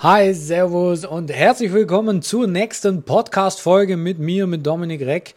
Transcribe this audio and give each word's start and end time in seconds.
Hi, 0.00 0.32
Servus 0.32 1.04
und 1.04 1.28
herzlich 1.28 1.72
willkommen 1.72 2.22
zur 2.22 2.46
nächsten 2.46 3.02
Podcast-Folge 3.02 3.96
mit 3.96 4.20
mir, 4.20 4.46
mit 4.46 4.64
Dominik 4.64 5.00
Reck. 5.00 5.34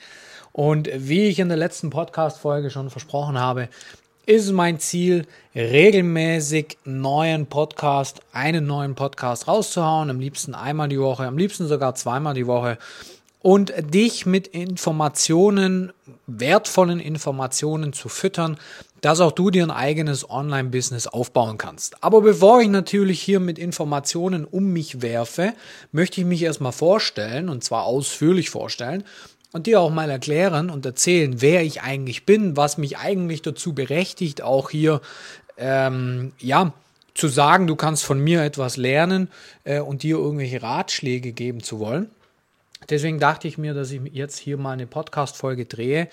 Und 0.52 0.88
wie 0.94 1.24
ich 1.30 1.40
in 1.40 1.48
der 1.48 1.58
letzten 1.58 1.90
Podcast-Folge 1.90 2.70
schon 2.70 2.92
versprochen 2.92 3.40
habe, 3.40 3.70
ist 4.28 4.52
mein 4.52 4.78
Ziel, 4.78 5.26
regelmäßig 5.56 6.78
neuen 6.86 7.48
Podcast, 7.48 8.22
einen 8.34 8.68
neuen 8.68 8.94
Podcast 8.94 9.48
rauszuhauen. 9.48 10.12
Am 10.12 10.20
liebsten 10.20 10.54
einmal 10.54 10.90
die 10.90 11.00
Woche, 11.00 11.26
am 11.26 11.40
liebsten 11.40 11.68
sogar 11.68 11.96
zweimal 11.96 12.36
die 12.36 12.46
Woche. 12.46 12.78
Und 13.42 13.74
dich 13.94 14.26
mit 14.26 14.48
Informationen, 14.48 15.92
wertvollen 16.28 17.00
Informationen 17.00 17.92
zu 17.92 18.08
füttern, 18.08 18.58
dass 19.02 19.20
auch 19.20 19.32
du 19.32 19.50
dir 19.50 19.64
ein 19.64 19.72
eigenes 19.72 20.30
Online-Business 20.30 21.08
aufbauen 21.08 21.58
kannst. 21.58 22.04
Aber 22.04 22.22
bevor 22.22 22.62
ich 22.62 22.70
natürlich 22.70 23.20
hier 23.20 23.40
mit 23.40 23.58
Informationen 23.58 24.46
um 24.46 24.72
mich 24.72 25.02
werfe, 25.02 25.54
möchte 25.92 26.22
ich 26.22 26.28
mich 26.28 26.44
erstmal 26.44 26.72
vorstellen 26.72 27.50
und 27.50 27.64
zwar 27.64 27.86
ausführlich 27.86 28.52
vorstellen 28.52 29.04
und 29.54 29.66
dir 29.66 29.82
auch 29.82 29.90
mal 29.90 30.10
erklären 30.10 30.70
und 30.70 30.86
erzählen, 30.86 31.42
wer 31.42 31.64
ich 31.64 31.82
eigentlich 31.82 32.26
bin, 32.26 32.56
was 32.56 32.78
mich 32.78 33.00
eigentlich 33.00 33.42
dazu 33.42 33.74
berechtigt, 33.74 34.42
auch 34.44 34.70
hier 34.70 35.02
ähm, 35.58 36.32
ja 36.40 36.74
zu 37.14 37.28
sagen, 37.28 37.68
du 37.68 37.76
kannst 37.76 38.06
von 38.06 38.20
mir 38.20 38.44
etwas 38.44 38.78
lernen 38.78 39.30
äh, 39.64 39.80
und 39.80 40.04
dir 40.04 40.18
irgendwelche 40.18 40.62
Ratschläge 40.62 41.34
geben 41.34 41.62
zu 41.62 41.80
wollen. 41.80 42.10
Deswegen 42.90 43.20
dachte 43.20 43.48
ich 43.48 43.58
mir, 43.58 43.74
dass 43.74 43.92
ich 43.92 44.02
jetzt 44.12 44.38
hier 44.38 44.58
mal 44.58 44.72
eine 44.72 44.88
Podcast-Folge 44.88 45.66
drehe, 45.66 46.08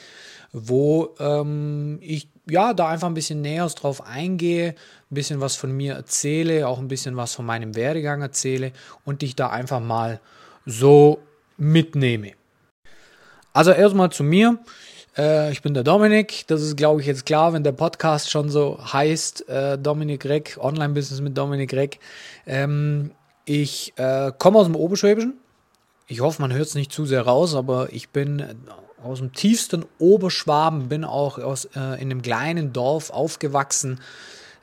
wo 0.52 1.14
ähm, 1.18 1.98
ich 2.00 2.28
ja 2.48 2.74
da 2.74 2.88
einfach 2.88 3.08
ein 3.08 3.14
bisschen 3.14 3.40
näher 3.40 3.66
drauf 3.68 4.06
eingehe, 4.06 4.70
ein 5.10 5.14
bisschen 5.14 5.40
was 5.40 5.56
von 5.56 5.72
mir 5.72 5.94
erzähle, 5.94 6.68
auch 6.68 6.78
ein 6.78 6.88
bisschen 6.88 7.16
was 7.16 7.34
von 7.34 7.46
meinem 7.46 7.74
Werdegang 7.74 8.22
erzähle 8.22 8.72
und 9.04 9.22
dich 9.22 9.34
da 9.34 9.48
einfach 9.48 9.80
mal 9.80 10.20
so 10.66 11.18
mitnehme. 11.56 12.32
Also 13.52 13.72
erstmal 13.72 14.10
zu 14.10 14.22
mir. 14.22 14.58
Äh, 15.16 15.50
ich 15.50 15.62
bin 15.62 15.74
der 15.74 15.82
Dominik. 15.82 16.44
Das 16.46 16.62
ist, 16.62 16.76
glaube 16.76 17.00
ich, 17.00 17.06
jetzt 17.06 17.26
klar, 17.26 17.52
wenn 17.52 17.64
der 17.64 17.72
Podcast 17.72 18.30
schon 18.30 18.50
so 18.50 18.78
heißt, 18.80 19.48
äh, 19.48 19.78
Dominik 19.78 20.24
Reck, 20.26 20.58
Online-Business 20.60 21.20
mit 21.20 21.36
Dominik 21.36 21.72
Reck. 21.74 21.98
Ähm, 22.46 23.10
ich 23.44 23.92
äh, 23.96 24.30
komme 24.38 24.58
aus 24.58 24.66
dem 24.66 24.76
Oberschwäbischen, 24.76 25.34
ich 26.08 26.20
hoffe, 26.20 26.40
man 26.40 26.52
hört 26.52 26.66
es 26.66 26.74
nicht 26.74 26.90
zu 26.90 27.04
sehr 27.04 27.22
raus, 27.22 27.54
aber 27.54 27.92
ich 27.92 28.08
bin 28.08 28.44
aus 29.02 29.18
dem 29.18 29.32
tiefsten 29.32 29.84
Oberschwaben, 29.98 30.88
bin 30.88 31.04
auch 31.04 31.38
aus, 31.38 31.66
äh, 31.66 32.00
in 32.00 32.10
einem 32.10 32.22
kleinen 32.22 32.72
Dorf 32.72 33.10
aufgewachsen. 33.10 34.00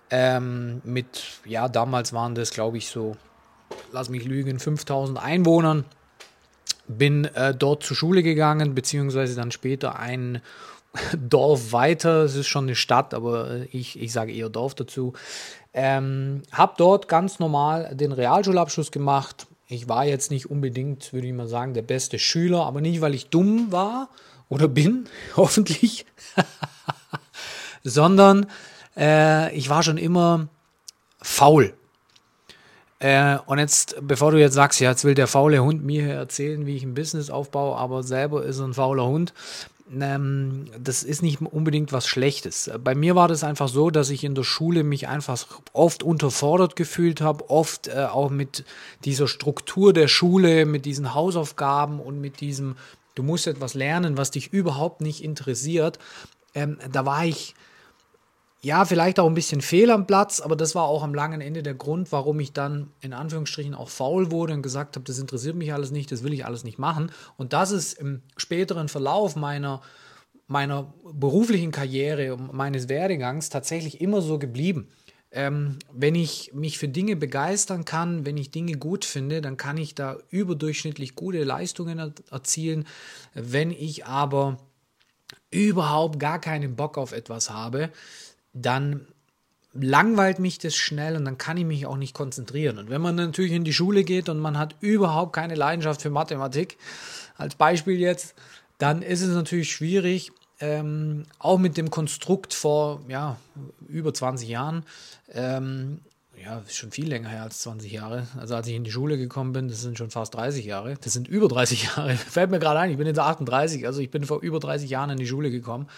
Ähm, 0.09 0.81
mit, 0.83 1.23
ja, 1.45 1.69
damals 1.69 2.13
waren 2.13 2.35
das, 2.35 2.51
glaube 2.51 2.77
ich, 2.77 2.89
so, 2.89 3.16
lass 3.91 4.09
mich 4.09 4.25
lügen, 4.25 4.59
5000 4.59 5.21
Einwohnern. 5.21 5.85
Bin 6.88 7.25
äh, 7.25 7.55
dort 7.55 7.83
zur 7.83 7.95
Schule 7.95 8.23
gegangen, 8.23 8.75
beziehungsweise 8.75 9.35
dann 9.35 9.51
später 9.51 9.97
ein 9.97 10.41
Dorf 11.17 11.71
weiter. 11.71 12.23
Es 12.23 12.35
ist 12.35 12.47
schon 12.47 12.66
eine 12.66 12.75
Stadt, 12.75 13.13
aber 13.13 13.61
ich, 13.71 13.99
ich 13.99 14.11
sage 14.11 14.33
eher 14.33 14.49
Dorf 14.49 14.75
dazu. 14.75 15.13
Ähm, 15.73 16.41
habe 16.51 16.73
dort 16.77 17.07
ganz 17.07 17.39
normal 17.39 17.95
den 17.95 18.11
Realschulabschluss 18.11 18.91
gemacht, 18.91 19.47
ich 19.67 19.89
war 19.89 20.05
jetzt 20.05 20.31
nicht 20.31 20.49
unbedingt, 20.49 21.11
würde 21.13 21.27
ich 21.27 21.33
mal 21.33 21.47
sagen, 21.47 21.73
der 21.73 21.81
beste 21.81 22.19
Schüler, 22.19 22.66
aber 22.66 22.81
nicht, 22.81 23.02
weil 23.02 23.16
ich 23.16 23.30
dumm 23.30 23.72
war 23.72 24.09
oder 24.49 24.67
bin, 24.67 25.07
hoffentlich, 25.35 26.05
sondern 27.84 28.47
äh, 28.97 29.56
ich 29.56 29.69
war 29.69 29.84
schon 29.84 29.97
immer 29.97 30.47
faul. 31.22 31.73
Äh, 33.00 33.38
und 33.45 33.59
jetzt, 33.59 33.97
bevor 34.01 34.31
du 34.31 34.39
jetzt 34.39 34.53
sagst, 34.53 34.79
ja, 34.79 34.91
jetzt 34.91 35.03
will 35.03 35.16
der 35.16 35.28
faule 35.28 35.62
Hund 35.62 35.84
mir 35.84 36.07
erzählen, 36.13 36.66
wie 36.66 36.75
ich 36.75 36.84
ein 36.84 36.94
Business 36.94 37.29
aufbaue, 37.29 37.75
aber 37.75 38.03
selber 38.03 38.44
ist 38.45 38.59
er 38.59 38.68
ein 38.68 38.73
fauler 38.73 39.06
Hund, 39.06 39.34
ähm, 39.91 40.66
das 40.79 41.03
ist 41.03 41.22
nicht 41.22 41.41
unbedingt 41.41 41.91
was 41.91 42.07
Schlechtes. 42.07 42.72
Bei 42.84 42.96
mir 42.96 43.16
war 43.16 43.28
das 43.28 43.44
einfach 43.44 43.68
so, 43.68 43.90
dass 43.90 44.09
ich 44.09 44.23
in 44.23 44.35
der 44.35 44.44
Schule 44.44 44.84
mich 44.84 45.07
einfach 45.07 45.46
oft 45.73 46.01
unterfordert 46.01 46.75
gefühlt 46.75 47.22
habe, 47.22 47.50
oft 47.50 47.88
äh, 47.88 48.06
auch 48.06 48.29
mit 48.29 48.66
dieser 49.03 49.28
Struktur 49.28 49.94
der 49.94 50.07
Schule, 50.07 50.66
mit 50.66 50.85
diesen 50.85 51.13
Hausaufgaben 51.13 52.00
und 52.00 52.19
mit 52.19 52.41
diesem, 52.41 52.75
du 53.13 53.24
musst 53.24 53.47
etwas 53.47 53.75
lernen, 53.75 54.18
was 54.18 54.31
dich 54.31 54.51
überhaupt 54.51 55.01
nicht 55.01 55.24
interessiert. 55.24 56.00
Ähm, 56.56 56.78
da 56.91 57.06
war 57.06 57.25
ich 57.25 57.53
ja, 58.65 58.83
vielleicht 58.83 59.19
auch 59.19 59.27
ein 59.27 59.35
bisschen 59.35 59.61
fehl 59.61 59.91
am 59.91 60.07
Platz, 60.07 60.41
aber 60.41 60.55
das 60.55 60.73
war 60.73 60.85
auch 60.85 61.03
am 61.03 61.13
langen 61.13 61.39
Ende 61.39 61.61
der 61.61 61.75
Grund, 61.75 62.11
warum 62.11 62.39
ich 62.39 62.51
dann 62.51 62.89
in 62.99 63.13
Anführungsstrichen 63.13 63.75
auch 63.75 63.89
faul 63.89 64.31
wurde 64.31 64.55
und 64.55 64.63
gesagt 64.63 64.95
habe, 64.95 65.05
das 65.05 65.19
interessiert 65.19 65.55
mich 65.55 65.71
alles 65.71 65.91
nicht, 65.91 66.11
das 66.11 66.23
will 66.23 66.33
ich 66.33 66.47
alles 66.47 66.63
nicht 66.63 66.79
machen. 66.79 67.11
Und 67.37 67.53
das 67.53 67.69
ist 67.69 67.93
im 67.93 68.23
späteren 68.37 68.87
Verlauf 68.87 69.35
meiner, 69.35 69.81
meiner 70.47 70.95
beruflichen 71.13 71.69
Karriere, 71.69 72.37
meines 72.37 72.89
Werdegangs 72.89 73.49
tatsächlich 73.49 74.01
immer 74.01 74.23
so 74.23 74.39
geblieben. 74.39 74.87
Ähm, 75.29 75.77
wenn 75.93 76.15
ich 76.15 76.51
mich 76.55 76.79
für 76.79 76.87
Dinge 76.87 77.15
begeistern 77.15 77.85
kann, 77.85 78.25
wenn 78.25 78.35
ich 78.35 78.49
Dinge 78.49 78.77
gut 78.79 79.05
finde, 79.05 79.41
dann 79.41 79.57
kann 79.57 79.77
ich 79.77 79.93
da 79.93 80.17
überdurchschnittlich 80.31 81.13
gute 81.13 81.43
Leistungen 81.43 82.15
erzielen. 82.31 82.87
Wenn 83.35 83.69
ich 83.69 84.07
aber 84.07 84.57
überhaupt 85.51 86.19
gar 86.19 86.39
keinen 86.39 86.75
Bock 86.75 86.97
auf 86.97 87.11
etwas 87.11 87.49
habe, 87.49 87.91
dann 88.55 89.07
langweilt 89.73 90.39
mich 90.39 90.57
das 90.57 90.75
schnell 90.75 91.17
und 91.17 91.25
dann 91.25 91.38
kann 91.38 91.57
ich 91.57 91.66
mich 91.66 91.85
auch 91.85 91.97
nicht 91.97 92.13
konzentrieren. 92.13 92.79
Und 92.79 92.89
wenn 92.89 93.01
man 93.01 93.16
natürlich 93.16 93.51
in 93.51 93.66
die 93.66 93.73
Schule 93.73 94.03
geht 94.03 94.29
und 94.29 94.39
man 94.39 94.57
hat 94.57 94.75
überhaupt 94.79 95.33
keine 95.33 95.55
Leidenschaft 95.55 96.01
für 96.01 96.09
Mathematik, 96.09 96.77
als 97.38 97.55
Beispiel 97.55 97.99
jetzt, 97.99 98.35
dann 98.77 99.01
ist 99.01 99.21
es 99.21 99.35
natürlich 99.35 99.71
schwierig, 99.71 100.31
ähm, 100.61 101.25
auch 101.39 101.57
mit 101.57 101.75
dem 101.75 101.89
Konstrukt 101.91 102.53
vor 102.53 103.01
ja, 103.09 103.35
über 103.89 104.13
20 104.13 104.47
Jahren, 104.47 104.85
ähm, 105.33 105.99
ja, 106.41 106.63
schon 106.69 106.91
viel 106.91 107.07
länger 107.07 107.29
her 107.29 107.44
als 107.44 107.59
20 107.59 107.91
Jahre. 107.91 108.27
Also 108.38 108.55
als 108.55 108.67
ich 108.67 108.75
in 108.75 108.85
die 108.85 108.91
Schule 108.91 109.17
gekommen 109.17 109.51
bin, 109.51 109.67
das 109.67 109.81
sind 109.81 109.97
schon 109.97 110.11
fast 110.11 110.35
30 110.35 110.63
Jahre. 110.63 110.95
Das 111.01 111.11
sind 111.11 111.27
über 111.27 111.49
30 111.49 111.83
Jahre. 111.95 112.15
Fällt 112.15 112.51
mir 112.51 112.59
gerade 112.59 112.79
ein, 112.79 112.91
ich 112.91 112.97
bin 112.97 113.07
jetzt 113.07 113.19
38, 113.19 113.85
also 113.85 113.99
ich 113.99 114.11
bin 114.11 114.23
vor 114.23 114.41
über 114.41 114.59
30 114.59 114.89
Jahren 114.89 115.09
in 115.09 115.17
die 115.17 115.27
Schule 115.27 115.51
gekommen. 115.51 115.89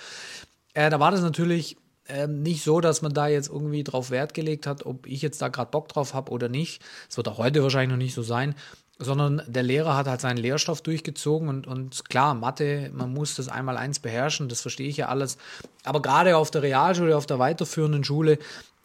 Äh, 0.73 0.89
da 0.89 0.99
war 0.99 1.11
das 1.11 1.21
natürlich 1.21 1.77
ähm, 2.09 2.41
nicht 2.41 2.63
so, 2.63 2.79
dass 2.79 3.01
man 3.01 3.13
da 3.13 3.27
jetzt 3.27 3.49
irgendwie 3.49 3.83
drauf 3.83 4.11
Wert 4.11 4.33
gelegt 4.33 4.67
hat, 4.67 4.85
ob 4.85 5.05
ich 5.07 5.21
jetzt 5.21 5.41
da 5.41 5.47
gerade 5.49 5.71
Bock 5.71 5.87
drauf 5.89 6.13
habe 6.13 6.31
oder 6.31 6.49
nicht. 6.49 6.81
Es 7.09 7.17
wird 7.17 7.27
auch 7.27 7.37
heute 7.37 7.63
wahrscheinlich 7.63 7.91
noch 7.91 8.03
nicht 8.03 8.13
so 8.13 8.23
sein, 8.23 8.55
sondern 8.99 9.41
der 9.47 9.63
Lehrer 9.63 9.95
hat 9.95 10.07
halt 10.07 10.21
seinen 10.21 10.37
Lehrstoff 10.37 10.81
durchgezogen 10.81 11.49
und, 11.49 11.67
und 11.67 12.05
klar, 12.09 12.33
Mathe, 12.33 12.91
man 12.93 13.13
muss 13.13 13.35
das 13.35 13.47
einmal 13.47 13.77
eins 13.77 13.99
beherrschen, 13.99 14.49
das 14.49 14.61
verstehe 14.61 14.89
ich 14.89 14.97
ja 14.97 15.09
alles. 15.09 15.37
Aber 15.83 16.01
gerade 16.01 16.37
auf 16.37 16.51
der 16.51 16.63
Realschule, 16.63 17.15
auf 17.15 17.25
der 17.25 17.39
weiterführenden 17.39 18.03
Schule 18.03 18.39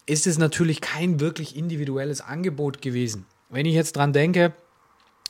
ist 0.06 0.27
es 0.27 0.38
natürlich 0.38 0.81
kein 0.81 1.21
wirklich 1.21 1.56
individuelles 1.56 2.21
Angebot 2.21 2.82
gewesen. 2.82 3.27
Wenn 3.49 3.66
ich 3.66 3.75
jetzt 3.75 3.97
dran 3.97 4.12
denke, 4.12 4.53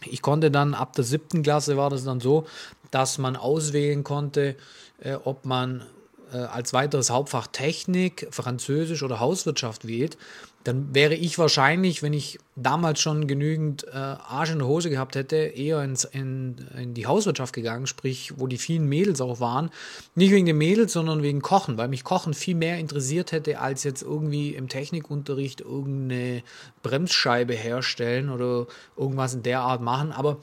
ich 0.04 0.22
konnte 0.22 0.50
dann 0.50 0.74
ab 0.74 0.94
der 0.94 1.04
siebten 1.04 1.42
Klasse 1.42 1.76
war 1.76 1.90
das 1.90 2.04
dann 2.04 2.20
so, 2.20 2.46
dass 2.90 3.18
man 3.18 3.36
auswählen 3.36 4.02
konnte, 4.02 4.56
äh, 5.00 5.14
ob 5.14 5.44
man 5.44 5.84
äh, 6.32 6.36
als 6.36 6.72
weiteres 6.72 7.10
Hauptfach 7.10 7.46
Technik, 7.46 8.26
Französisch 8.30 9.02
oder 9.02 9.20
Hauswirtschaft 9.20 9.86
wählt, 9.86 10.16
dann 10.64 10.94
wäre 10.94 11.14
ich 11.14 11.38
wahrscheinlich, 11.38 12.02
wenn 12.02 12.12
ich 12.12 12.38
damals 12.54 13.00
schon 13.00 13.26
genügend 13.26 13.84
äh, 13.88 13.96
Arsch 13.96 14.50
in 14.50 14.58
der 14.58 14.68
Hose 14.68 14.90
gehabt 14.90 15.16
hätte, 15.16 15.36
eher 15.36 15.82
ins, 15.82 16.04
in, 16.04 16.56
in 16.78 16.94
die 16.94 17.06
Hauswirtschaft 17.06 17.52
gegangen, 17.52 17.86
sprich, 17.86 18.34
wo 18.36 18.46
die 18.46 18.58
vielen 18.58 18.88
Mädels 18.88 19.20
auch 19.20 19.40
waren. 19.40 19.70
Nicht 20.14 20.30
wegen 20.30 20.46
den 20.46 20.58
Mädels, 20.58 20.92
sondern 20.92 21.22
wegen 21.22 21.42
Kochen, 21.42 21.78
weil 21.78 21.88
mich 21.88 22.04
Kochen 22.04 22.34
viel 22.34 22.54
mehr 22.54 22.78
interessiert 22.78 23.32
hätte, 23.32 23.58
als 23.58 23.82
jetzt 23.82 24.02
irgendwie 24.02 24.54
im 24.54 24.68
Technikunterricht 24.68 25.60
irgendeine 25.62 26.42
Bremsscheibe 26.82 27.54
herstellen 27.54 28.30
oder 28.30 28.66
irgendwas 28.96 29.34
in 29.34 29.42
der 29.42 29.60
Art 29.60 29.80
machen. 29.80 30.12
Aber 30.12 30.38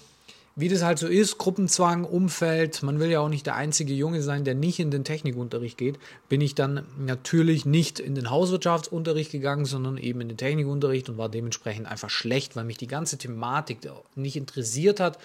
wie 0.60 0.68
das 0.68 0.84
halt 0.84 1.00
so 1.00 1.08
ist, 1.08 1.38
Gruppenzwang, 1.38 2.04
Umfeld, 2.04 2.84
man 2.84 3.00
will 3.00 3.10
ja 3.10 3.22
auch 3.22 3.30
nicht 3.30 3.46
der 3.46 3.56
einzige 3.56 3.94
Junge 3.94 4.22
sein, 4.22 4.44
der 4.44 4.56
nicht 4.56 4.80
in 4.80 4.92
den 4.92 5.04
Technikunterricht 5.04 5.78
geht, 5.78 5.98
bin 6.28 6.42
ich 6.42 6.54
dann 6.54 6.86
natürlich 6.98 7.66
nicht 7.66 8.00
in 8.00 8.14
den 8.14 8.30
Hauswirtschaftsunterricht 8.30 9.32
gegangen, 9.32 9.66
sondern 9.66 9.98
eben 9.98 10.22
in 10.22 10.28
den 10.28 10.38
Technikunterricht 10.38 11.10
und 11.10 11.18
war 11.18 11.30
dementsprechend 11.30 11.88
einfach 11.88 12.10
schlecht, 12.10 12.56
weil 12.56 12.66
mich 12.66 12.78
die 12.78 12.88
ganze 12.88 13.18
Thematik 13.18 13.80
nicht 14.16 14.36
interessiert 14.36 15.00
hat 15.00 15.18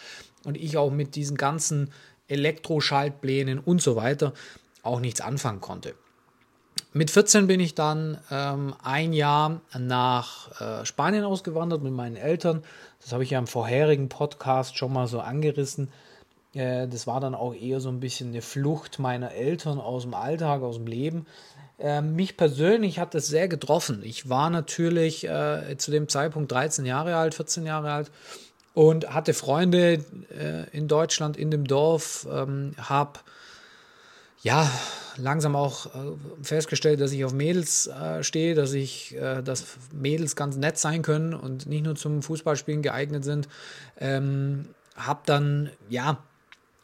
und 0.44 0.56
ich 0.56 0.76
auch 0.76 0.90
mit 0.90 1.16
diesen 1.16 1.37
ganzen 1.37 1.90
Elektroschaltplänen 2.28 3.58
und 3.58 3.82
so 3.82 3.96
weiter 3.96 4.34
auch 4.82 5.00
nichts 5.00 5.20
anfangen 5.20 5.60
konnte. 5.60 5.94
Mit 6.92 7.10
14 7.10 7.48
bin 7.48 7.58
ich 7.58 7.75
dann 7.75 8.19
ähm, 8.30 8.72
ein 8.82 9.12
Jahr 9.12 9.60
nach 9.76 10.60
äh, 10.60 10.87
Spanien 10.87 11.25
ausgewandert 11.25 11.82
mit 11.82 11.92
meinen 11.92 12.14
Eltern. 12.14 12.62
Das 13.04 13.12
habe 13.12 13.22
ich 13.22 13.30
ja 13.30 13.38
im 13.38 13.46
vorherigen 13.46 14.08
Podcast 14.08 14.78
schon 14.78 14.92
mal 14.94 15.06
so 15.06 15.20
angerissen. 15.20 15.90
Äh, 16.54 16.88
das 16.88 17.06
war 17.06 17.20
dann 17.20 17.34
auch 17.34 17.54
eher 17.54 17.80
so 17.80 17.90
ein 17.90 18.00
bisschen 18.00 18.30
eine 18.30 18.40
Flucht 18.40 18.98
meiner 18.98 19.32
Eltern 19.32 19.78
aus 19.78 20.04
dem 20.04 20.14
Alltag, 20.14 20.62
aus 20.62 20.76
dem 20.76 20.86
Leben. 20.86 21.26
äh, 21.78 22.00
mich 22.00 22.38
persönlich 22.38 22.98
hat 22.98 23.14
es 23.14 23.26
sehr 23.26 23.46
getroffen. 23.46 24.00
Ich 24.04 24.30
war 24.30 24.48
natürlich 24.48 25.28
äh, 25.28 25.76
zu 25.76 25.90
dem 25.90 26.08
Zeitpunkt 26.08 26.50
13 26.50 26.86
Jahre 26.86 27.16
alt, 27.16 27.34
14 27.34 27.66
Jahre 27.66 27.92
alt 27.92 28.10
und 28.72 29.12
hatte 29.12 29.34
Freunde 29.34 30.04
äh, 30.30 30.70
in 30.72 30.88
Deutschland, 30.88 31.36
in 31.36 31.50
dem 31.50 31.66
Dorf, 31.66 32.26
ähm, 32.32 32.74
habe 32.78 33.20
ja 34.44 34.70
langsam 35.17 35.56
auch 35.56 35.87
äh, 35.87 35.91
festgestellt, 36.43 37.00
dass 37.00 37.12
ich 37.12 37.25
auf 37.25 37.32
Mädels 37.32 37.88
äh, 37.88 38.23
stehe, 38.23 38.55
dass 38.55 38.73
ich, 38.73 39.17
äh, 39.17 39.43
dass 39.43 39.64
Mädels 39.93 40.37
ganz 40.37 40.56
nett 40.56 40.79
sein 40.79 41.02
können 41.02 41.35
und 41.35 41.67
nicht 41.67 41.85
nur 41.85 41.96
zum 41.96 42.23
Fußballspielen 42.23 42.82
geeignet 42.82 43.25
sind. 43.25 43.49
Ähm, 43.99 44.69
hab 44.96 45.26
dann, 45.26 45.70
ja, 45.88 46.19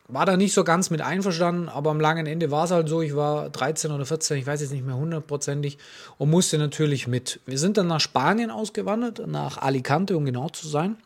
war 0.08 0.26
da 0.26 0.36
nicht 0.36 0.54
so 0.54 0.64
ganz 0.64 0.90
mit 0.90 1.02
einverstanden, 1.02 1.68
aber 1.68 1.90
am 1.90 2.00
langen 2.00 2.26
Ende 2.26 2.50
war 2.50 2.64
es 2.64 2.70
halt 2.72 2.88
so, 2.88 3.00
ich 3.00 3.14
war 3.14 3.50
13 3.50 3.92
oder 3.92 4.04
14, 4.04 4.38
ich 4.38 4.46
weiß 4.46 4.60
jetzt 4.60 4.72
nicht 4.72 4.84
mehr 4.84 4.96
hundertprozentig 4.96 5.78
und 6.18 6.30
musste 6.30 6.58
natürlich 6.58 7.06
mit. 7.06 7.40
Wir 7.46 7.58
sind 7.58 7.76
dann 7.76 7.86
nach 7.86 8.00
Spanien 8.00 8.50
ausgewandert, 8.50 9.26
nach 9.26 9.58
Alicante, 9.58 10.16
um 10.16 10.24
genau 10.24 10.48
zu 10.48 10.66
sein. 10.66 10.96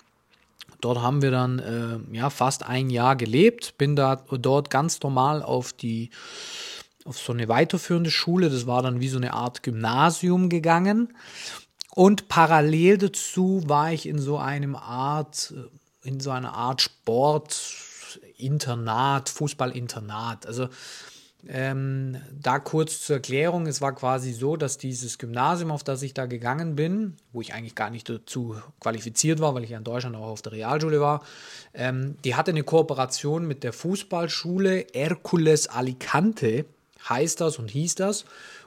Dort 0.84 1.00
haben 1.00 1.22
wir 1.22 1.30
dann 1.30 1.60
äh, 1.60 1.98
ja, 2.14 2.28
fast 2.28 2.64
ein 2.64 2.90
Jahr 2.90 3.16
gelebt, 3.16 3.78
bin 3.78 3.96
da 3.96 4.16
dort 4.16 4.68
ganz 4.68 5.00
normal 5.00 5.42
auf 5.42 5.72
die 5.72 6.10
auf 7.06 7.18
so 7.18 7.32
eine 7.32 7.48
weiterführende 7.48 8.10
Schule, 8.10 8.50
das 8.50 8.66
war 8.66 8.82
dann 8.82 9.00
wie 9.00 9.08
so 9.08 9.16
eine 9.16 9.32
Art 9.32 9.62
Gymnasium 9.62 10.50
gegangen. 10.50 11.14
Und 11.90 12.28
parallel 12.28 12.98
dazu 12.98 13.62
war 13.66 13.92
ich 13.92 14.04
in 14.06 14.18
so 14.18 14.36
einem 14.36 14.76
Art, 14.76 15.54
in 16.02 16.20
so 16.20 16.30
einer 16.30 16.52
Art 16.52 16.82
Sportinternat, 16.82 19.30
Fußballinternat. 19.30 20.46
Also 20.46 20.68
ähm, 21.48 22.16
da 22.40 22.58
kurz 22.58 23.00
zur 23.00 23.16
Erklärung, 23.16 23.66
es 23.66 23.80
war 23.80 23.94
quasi 23.94 24.32
so, 24.32 24.56
dass 24.56 24.78
dieses 24.78 25.18
Gymnasium, 25.18 25.70
auf 25.70 25.84
das 25.84 26.02
ich 26.02 26.14
da 26.14 26.26
gegangen 26.26 26.76
bin, 26.76 27.16
wo 27.32 27.40
ich 27.40 27.54
eigentlich 27.54 27.74
gar 27.74 27.90
nicht 27.90 28.08
dazu 28.08 28.56
qualifiziert 28.80 29.40
war, 29.40 29.54
weil 29.54 29.64
ich 29.64 29.70
ja 29.70 29.78
in 29.78 29.84
Deutschland 29.84 30.16
auch 30.16 30.28
auf 30.28 30.42
der 30.42 30.52
Realschule 30.52 31.00
war, 31.00 31.22
ähm, 31.74 32.16
die 32.24 32.34
hatte 32.34 32.50
eine 32.50 32.62
Kooperation 32.62 33.46
mit 33.46 33.62
der 33.62 33.72
Fußballschule 33.72 34.86
Hercules 34.92 35.68
Alicante 35.68 36.64
heißt 37.08 37.40
das 37.40 37.58
und 37.58 37.70
hieß 37.70 37.96
das. 37.96 38.24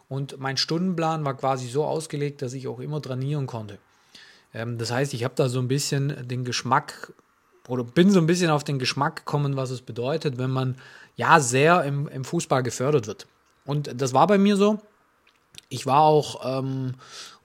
Und 0.10 0.40
mein 0.40 0.58
Stundenplan 0.58 1.26
war 1.26 1.36
quasi 1.36 1.68
so 1.68 1.84
ausgelegt, 1.84 2.42
dass 2.42 2.54
ich 2.54 2.68
auch 2.68 2.80
immer 2.80 3.02
trainieren 3.02 3.48
konnte. 3.48 3.78
Ähm, 4.54 4.78
das 4.78 4.92
heißt, 4.92 5.14
ich 5.14 5.24
habe 5.24 5.36
da 5.36 5.50
so 5.50 5.60
ein 5.60 5.68
bisschen 5.68 6.28
den 6.28 6.46
Geschmack 6.46 7.14
oder 7.68 7.84
bin 7.84 8.12
so 8.12 8.20
ein 8.20 8.28
bisschen 8.28 8.50
auf 8.50 8.64
den 8.64 8.80
Geschmack 8.80 9.18
gekommen, 9.18 9.56
was 9.56 9.70
es 9.70 9.82
bedeutet, 9.82 10.38
wenn 10.38 10.52
man 10.52 10.76
ja 11.16 11.40
sehr 11.40 11.84
im, 11.84 12.08
im 12.08 12.24
Fußball 12.24 12.64
gefördert 12.64 13.08
wird. 13.08 13.28
Und 13.66 14.02
das 14.02 14.14
war 14.14 14.28
bei 14.28 14.38
mir 14.38 14.56
so. 14.56 14.80
Ich 15.70 15.86
war 15.86 16.02
auch 16.02 16.60
ähm, 16.60 16.96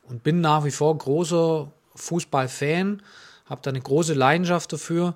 und 0.09 0.23
bin 0.23 0.41
nach 0.41 0.65
wie 0.65 0.71
vor 0.71 0.97
großer 0.97 1.71
Fußballfan, 1.97 3.03
habe 3.47 3.61
da 3.63 3.71
eine 3.71 3.81
große 3.81 4.15
Leidenschaft 4.15 4.73
dafür 4.73 5.15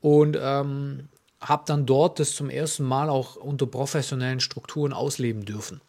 und 0.00 0.36
ähm, 0.40 1.08
habe 1.40 1.62
dann 1.66 1.86
dort 1.86 2.18
das 2.18 2.34
zum 2.34 2.50
ersten 2.50 2.84
Mal 2.84 3.08
auch 3.08 3.36
unter 3.36 3.66
professionellen 3.66 4.40
Strukturen 4.40 4.92
ausleben 4.92 5.44
dürfen. 5.44 5.80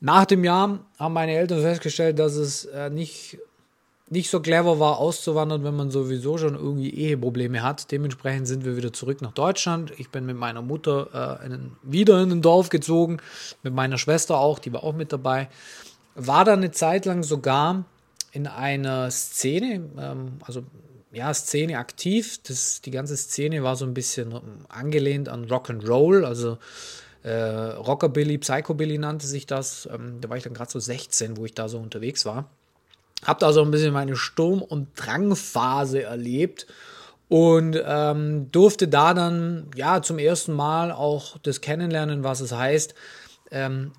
Nach 0.00 0.24
dem 0.24 0.44
Jahr 0.44 0.80
haben 0.98 1.14
meine 1.14 1.32
Eltern 1.32 1.62
festgestellt, 1.62 2.18
dass 2.18 2.34
es 2.34 2.64
äh, 2.66 2.90
nicht, 2.90 3.38
nicht 4.10 4.30
so 4.30 4.40
clever 4.40 4.78
war, 4.78 4.98
auszuwandern, 4.98 5.64
wenn 5.64 5.76
man 5.76 5.90
sowieso 5.90 6.36
schon 6.36 6.54
irgendwie 6.54 6.94
Eheprobleme 6.94 7.62
hat. 7.62 7.90
Dementsprechend 7.90 8.46
sind 8.46 8.64
wir 8.64 8.76
wieder 8.76 8.92
zurück 8.92 9.22
nach 9.22 9.32
Deutschland. 9.32 9.92
Ich 9.96 10.10
bin 10.10 10.26
mit 10.26 10.36
meiner 10.36 10.60
Mutter 10.60 11.40
äh, 11.42 11.46
in, 11.46 11.72
wieder 11.82 12.22
in 12.22 12.30
ein 12.30 12.42
Dorf 12.42 12.68
gezogen, 12.68 13.18
mit 13.62 13.72
meiner 13.72 13.96
Schwester 13.96 14.38
auch, 14.38 14.58
die 14.58 14.72
war 14.72 14.84
auch 14.84 14.94
mit 14.94 15.12
dabei. 15.12 15.48
War 16.14 16.44
dann 16.44 16.58
eine 16.58 16.70
Zeit 16.70 17.06
lang 17.06 17.22
sogar 17.22 17.84
in 18.32 18.46
einer 18.46 19.10
Szene, 19.10 19.88
ähm, 19.98 20.32
also 20.42 20.64
ja, 21.12 21.32
Szene 21.32 21.78
aktiv. 21.78 22.40
Das, 22.46 22.82
die 22.82 22.90
ganze 22.90 23.16
Szene 23.16 23.62
war 23.62 23.76
so 23.76 23.86
ein 23.86 23.94
bisschen 23.94 24.34
angelehnt 24.68 25.28
an 25.28 25.46
Rock'n'Roll, 25.46 26.24
also 26.24 26.58
äh, 27.22 27.32
Rockabilly, 27.32 28.36
Psychobilly 28.36 28.98
nannte 28.98 29.26
sich 29.26 29.46
das. 29.46 29.88
Ähm, 29.90 30.20
da 30.20 30.28
war 30.28 30.36
ich 30.36 30.42
dann 30.42 30.52
gerade 30.52 30.70
so 30.70 30.78
16, 30.78 31.38
wo 31.38 31.46
ich 31.46 31.54
da 31.54 31.68
so 31.68 31.78
unterwegs 31.78 32.26
war. 32.26 32.50
Hab 33.24 33.38
da 33.38 33.52
so 33.52 33.62
ein 33.62 33.70
bisschen 33.70 33.92
meine 33.92 34.16
Sturm- 34.16 34.62
und 34.62 34.88
Drangphase 34.96 36.02
erlebt 36.02 36.66
und 37.28 37.80
ähm, 37.84 38.50
durfte 38.52 38.88
da 38.88 39.14
dann 39.14 39.70
ja 39.74 40.02
zum 40.02 40.18
ersten 40.18 40.52
Mal 40.52 40.92
auch 40.92 41.38
das 41.38 41.60
kennenlernen, 41.60 42.22
was 42.22 42.40
es 42.40 42.52
heißt, 42.52 42.94
ähm, 43.50 43.92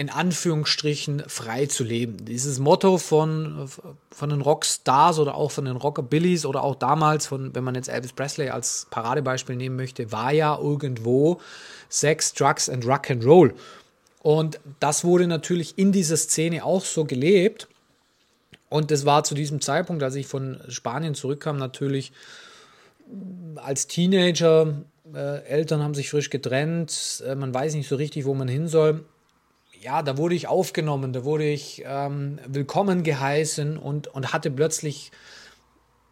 in 0.00 0.08
Anführungsstrichen 0.08 1.24
frei 1.26 1.66
zu 1.66 1.84
leben. 1.84 2.24
Dieses 2.24 2.58
Motto 2.58 2.96
von, 2.96 3.68
von 4.10 4.30
den 4.30 4.40
Rockstars 4.40 5.18
oder 5.18 5.34
auch 5.34 5.50
von 5.50 5.66
den 5.66 5.76
Rockabillys 5.76 6.46
oder 6.46 6.64
auch 6.64 6.74
damals 6.76 7.26
von, 7.26 7.54
wenn 7.54 7.64
man 7.64 7.74
jetzt 7.74 7.88
Elvis 7.88 8.12
Presley 8.12 8.48
als 8.48 8.86
Paradebeispiel 8.90 9.56
nehmen 9.56 9.76
möchte, 9.76 10.10
war 10.10 10.32
ja 10.32 10.58
irgendwo 10.58 11.40
Sex, 11.88 12.32
Drugs 12.32 12.68
and 12.70 12.86
Rock 12.86 13.10
and 13.10 13.26
Roll. 13.26 13.54
Und 14.22 14.60
das 14.78 15.04
wurde 15.04 15.26
natürlich 15.26 15.78
in 15.78 15.92
dieser 15.92 16.16
Szene 16.16 16.64
auch 16.64 16.84
so 16.84 17.04
gelebt. 17.04 17.68
Und 18.70 18.90
das 18.90 19.04
war 19.04 19.22
zu 19.24 19.34
diesem 19.34 19.60
Zeitpunkt, 19.60 20.02
als 20.02 20.14
ich 20.14 20.26
von 20.26 20.58
Spanien 20.68 21.14
zurückkam, 21.14 21.58
natürlich 21.58 22.12
als 23.56 23.86
Teenager. 23.86 24.82
Äh, 25.12 25.44
Eltern 25.44 25.82
haben 25.82 25.94
sich 25.94 26.08
frisch 26.08 26.30
getrennt, 26.30 27.22
äh, 27.26 27.34
man 27.34 27.52
weiß 27.52 27.74
nicht 27.74 27.88
so 27.88 27.96
richtig, 27.96 28.24
wo 28.24 28.32
man 28.32 28.48
hin 28.48 28.68
soll 28.68 29.04
ja, 29.80 30.02
da 30.02 30.18
wurde 30.18 30.34
ich 30.34 30.46
aufgenommen, 30.46 31.12
da 31.12 31.24
wurde 31.24 31.44
ich 31.44 31.82
ähm, 31.86 32.38
willkommen 32.46 33.02
geheißen 33.02 33.78
und, 33.78 34.08
und 34.08 34.32
hatte 34.32 34.50
plötzlich 34.50 35.10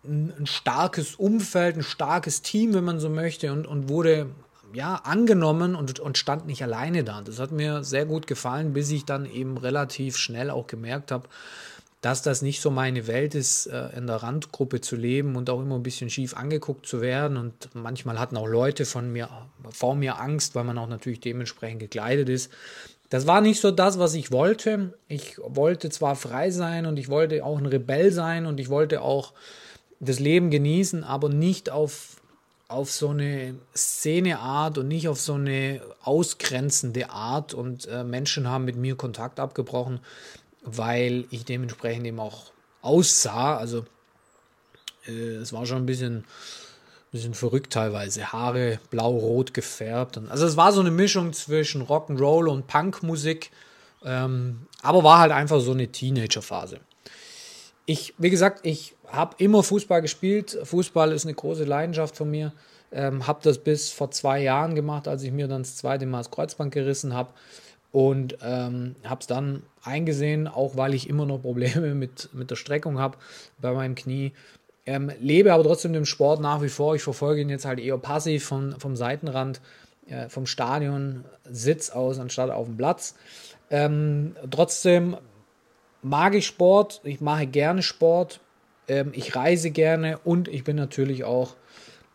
ein, 0.04 0.32
ein, 0.38 0.46
starkes 0.46 1.16
Umfeld, 1.16 1.76
ein 1.76 1.82
starkes 1.82 2.40
Team, 2.40 2.72
wenn 2.72 2.84
man 2.84 2.98
so 2.98 3.10
möchte, 3.10 3.52
und, 3.52 3.66
und 3.66 3.88
wurde 3.90 4.30
ja 4.72 4.94
angenommen 4.96 5.74
und, 5.74 6.00
und 6.00 6.16
stand 6.16 6.46
nicht 6.46 6.62
alleine 6.62 7.04
da. 7.04 7.20
Das 7.20 7.38
hat 7.38 7.52
mir 7.52 7.84
sehr 7.84 8.06
gut 8.06 8.26
gefallen, 8.26 8.72
bis 8.72 8.90
ich 8.90 9.04
dann 9.04 9.26
eben 9.26 9.58
relativ 9.58 10.16
schnell 10.16 10.50
auch 10.50 10.66
gemerkt 10.66 11.10
habe, 11.10 11.28
dass 12.00 12.22
das 12.22 12.42
nicht 12.42 12.60
so 12.60 12.70
meine 12.70 13.06
Welt 13.06 13.34
ist, 13.34 13.66
äh, 13.66 13.88
in 13.96 14.06
der 14.06 14.16
Randgruppe 14.16 14.80
zu 14.80 14.94
leben 14.94 15.34
und 15.36 15.50
auch 15.50 15.60
immer 15.60 15.74
ein 15.74 15.82
bisschen 15.82 16.10
schief 16.10 16.36
angeguckt 16.36 16.86
zu 16.86 17.00
werden. 17.00 17.36
Und 17.36 17.70
manchmal 17.74 18.18
hatten 18.18 18.36
auch 18.36 18.46
Leute 18.46 18.84
von 18.84 19.12
mir, 19.12 19.28
vor 19.70 19.96
mir 19.96 20.20
Angst, 20.20 20.54
weil 20.54 20.64
man 20.64 20.78
auch 20.78 20.88
natürlich 20.88 21.20
dementsprechend 21.20 21.80
gekleidet 21.80 22.28
ist. 22.28 22.52
Das 23.10 23.26
war 23.26 23.40
nicht 23.40 23.60
so 23.60 23.70
das, 23.70 23.98
was 23.98 24.14
ich 24.14 24.30
wollte. 24.30 24.94
Ich 25.08 25.38
wollte 25.38 25.88
zwar 25.90 26.14
frei 26.14 26.50
sein 26.50 26.86
und 26.86 26.98
ich 26.98 27.08
wollte 27.08 27.44
auch 27.44 27.58
ein 27.58 27.66
Rebell 27.66 28.12
sein 28.12 28.46
und 28.46 28.60
ich 28.60 28.68
wollte 28.68 29.02
auch 29.02 29.32
das 29.98 30.20
Leben 30.20 30.50
genießen, 30.50 31.02
aber 31.02 31.28
nicht 31.30 31.70
auf, 31.70 32.20
auf 32.68 32.92
so 32.92 33.08
eine 33.08 33.54
Szeneart 33.74 34.78
und 34.78 34.88
nicht 34.88 35.08
auf 35.08 35.20
so 35.20 35.34
eine 35.34 35.80
ausgrenzende 36.02 37.10
Art. 37.10 37.54
Und 37.54 37.88
äh, 37.88 38.04
Menschen 38.04 38.46
haben 38.46 38.66
mit 38.66 38.76
mir 38.76 38.94
Kontakt 38.94 39.40
abgebrochen, 39.40 40.00
weil 40.62 41.24
ich 41.30 41.44
dementsprechend 41.44 42.06
eben 42.06 42.20
auch 42.20 42.52
aussah. 42.82 43.56
Also 43.56 43.84
äh, 45.06 45.36
es 45.36 45.52
war 45.52 45.66
schon 45.66 45.78
ein 45.78 45.86
bisschen 45.86 46.24
bisschen 47.10 47.34
verrückt 47.34 47.72
teilweise. 47.72 48.32
Haare 48.32 48.80
blau-rot 48.90 49.54
gefärbt. 49.54 50.20
Also 50.28 50.46
es 50.46 50.56
war 50.56 50.72
so 50.72 50.80
eine 50.80 50.90
Mischung 50.90 51.32
zwischen 51.32 51.82
Rock'n'Roll 51.82 52.48
und 52.48 52.66
Punkmusik. 52.66 53.50
Ähm, 54.04 54.66
aber 54.82 55.02
war 55.04 55.18
halt 55.18 55.32
einfach 55.32 55.60
so 55.60 55.72
eine 55.72 55.88
Teenagerphase. 55.88 56.80
Ich, 57.86 58.14
wie 58.18 58.30
gesagt, 58.30 58.60
ich 58.64 58.94
habe 59.06 59.34
immer 59.38 59.62
Fußball 59.62 60.02
gespielt. 60.02 60.58
Fußball 60.62 61.12
ist 61.12 61.24
eine 61.24 61.34
große 61.34 61.64
Leidenschaft 61.64 62.16
von 62.16 62.30
mir. 62.30 62.52
Ähm, 62.92 63.26
habe 63.26 63.40
das 63.42 63.58
bis 63.58 63.90
vor 63.90 64.10
zwei 64.10 64.42
Jahren 64.42 64.74
gemacht, 64.74 65.08
als 65.08 65.22
ich 65.22 65.32
mir 65.32 65.48
dann 65.48 65.62
das 65.62 65.76
zweite 65.76 66.06
Mal 66.06 66.18
das 66.18 66.30
Kreuzband 66.30 66.72
gerissen 66.72 67.14
habe. 67.14 67.32
Und 67.90 68.36
ähm, 68.42 68.96
habe 69.04 69.20
es 69.20 69.26
dann 69.26 69.62
eingesehen, 69.88 70.46
auch 70.46 70.76
weil 70.76 70.94
ich 70.94 71.08
immer 71.08 71.26
noch 71.26 71.42
Probleme 71.42 71.94
mit, 71.94 72.30
mit 72.32 72.50
der 72.50 72.56
Streckung 72.56 72.98
habe 72.98 73.18
bei 73.60 73.72
meinem 73.72 73.94
Knie. 73.94 74.32
Ähm, 74.86 75.10
lebe 75.20 75.52
aber 75.52 75.64
trotzdem 75.64 75.92
dem 75.92 76.06
Sport 76.06 76.40
nach 76.40 76.62
wie 76.62 76.68
vor. 76.68 76.94
Ich 76.94 77.02
verfolge 77.02 77.40
ihn 77.40 77.50
jetzt 77.50 77.64
halt 77.64 77.78
eher 77.78 77.98
passiv 77.98 78.44
vom, 78.46 78.78
vom 78.78 78.96
Seitenrand, 78.96 79.60
äh, 80.06 80.28
vom 80.28 80.46
Stadion, 80.46 81.24
Sitz 81.44 81.90
aus, 81.90 82.18
anstatt 82.18 82.50
auf 82.50 82.66
dem 82.66 82.76
Platz. 82.76 83.14
Ähm, 83.70 84.34
trotzdem 84.50 85.16
mag 86.02 86.34
ich 86.34 86.46
Sport, 86.46 87.00
ich 87.04 87.20
mache 87.20 87.46
gerne 87.46 87.82
Sport, 87.82 88.40
ähm, 88.88 89.10
ich 89.14 89.36
reise 89.36 89.70
gerne 89.70 90.18
und 90.24 90.48
ich 90.48 90.64
bin 90.64 90.76
natürlich 90.76 91.24
auch 91.24 91.54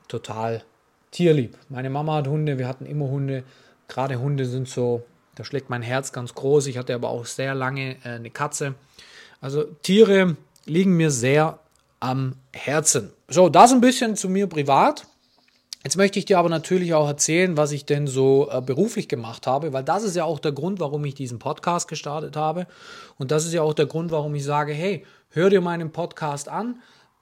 total 0.08 0.64
tierlieb. 1.12 1.58
Meine 1.70 1.90
Mama 1.90 2.16
hat 2.16 2.28
Hunde, 2.28 2.58
wir 2.58 2.68
hatten 2.68 2.86
immer 2.86 3.08
Hunde. 3.08 3.44
Gerade 3.88 4.20
Hunde 4.20 4.46
sind 4.46 4.68
so, 4.68 5.04
da 5.36 5.44
schlägt 5.44 5.70
mein 5.70 5.82
Herz 5.82 6.12
ganz 6.12 6.34
groß. 6.34 6.68
Ich 6.68 6.78
hatte 6.78 6.94
aber 6.94 7.10
auch 7.10 7.26
sehr 7.26 7.56
lange 7.56 7.98
äh, 8.04 8.10
eine 8.10 8.30
Katze. 8.30 8.76
Also 9.42 9.64
Tiere 9.82 10.38
liegen 10.66 10.96
mir 10.96 11.12
sehr 11.12 11.60
am 12.00 12.36
Herzen. 12.52 13.12
So, 13.28 13.50
das 13.50 13.72
ein 13.72 13.82
bisschen 13.82 14.16
zu 14.16 14.30
mir 14.30 14.48
privat. 14.48 15.06
Jetzt 15.84 15.98
möchte 15.98 16.18
ich 16.18 16.24
dir 16.26 16.40
aber 16.40 16.48
natürlich 16.48 16.94
auch 16.94 17.08
erzählen, 17.08 17.58
was 17.58 17.74
ich 17.74 17.86
denn 17.86 18.08
so 18.08 18.50
äh, 18.50 18.62
beruflich 18.62 19.10
gemacht 19.10 19.48
habe, 19.48 19.74
weil 19.74 19.84
das 19.84 20.04
ist 20.04 20.16
ja 20.16 20.24
auch 20.24 20.40
der 20.40 20.54
Grund, 20.54 20.80
warum 20.80 21.04
ich 21.04 21.14
diesen 21.14 21.40
Podcast 21.40 21.90
gestartet 21.90 22.38
habe. 22.38 22.68
Und 23.18 23.32
das 23.32 23.46
ist 23.46 23.54
ja 23.54 23.64
auch 23.64 23.74
der 23.74 23.88
Grund, 23.88 24.12
warum 24.12 24.34
ich 24.36 24.46
sage, 24.46 24.72
hey, 24.72 25.06
hör 25.30 25.50
dir 25.50 25.60
meinen 25.60 25.92
Podcast 25.92 26.48
an, 26.48 26.82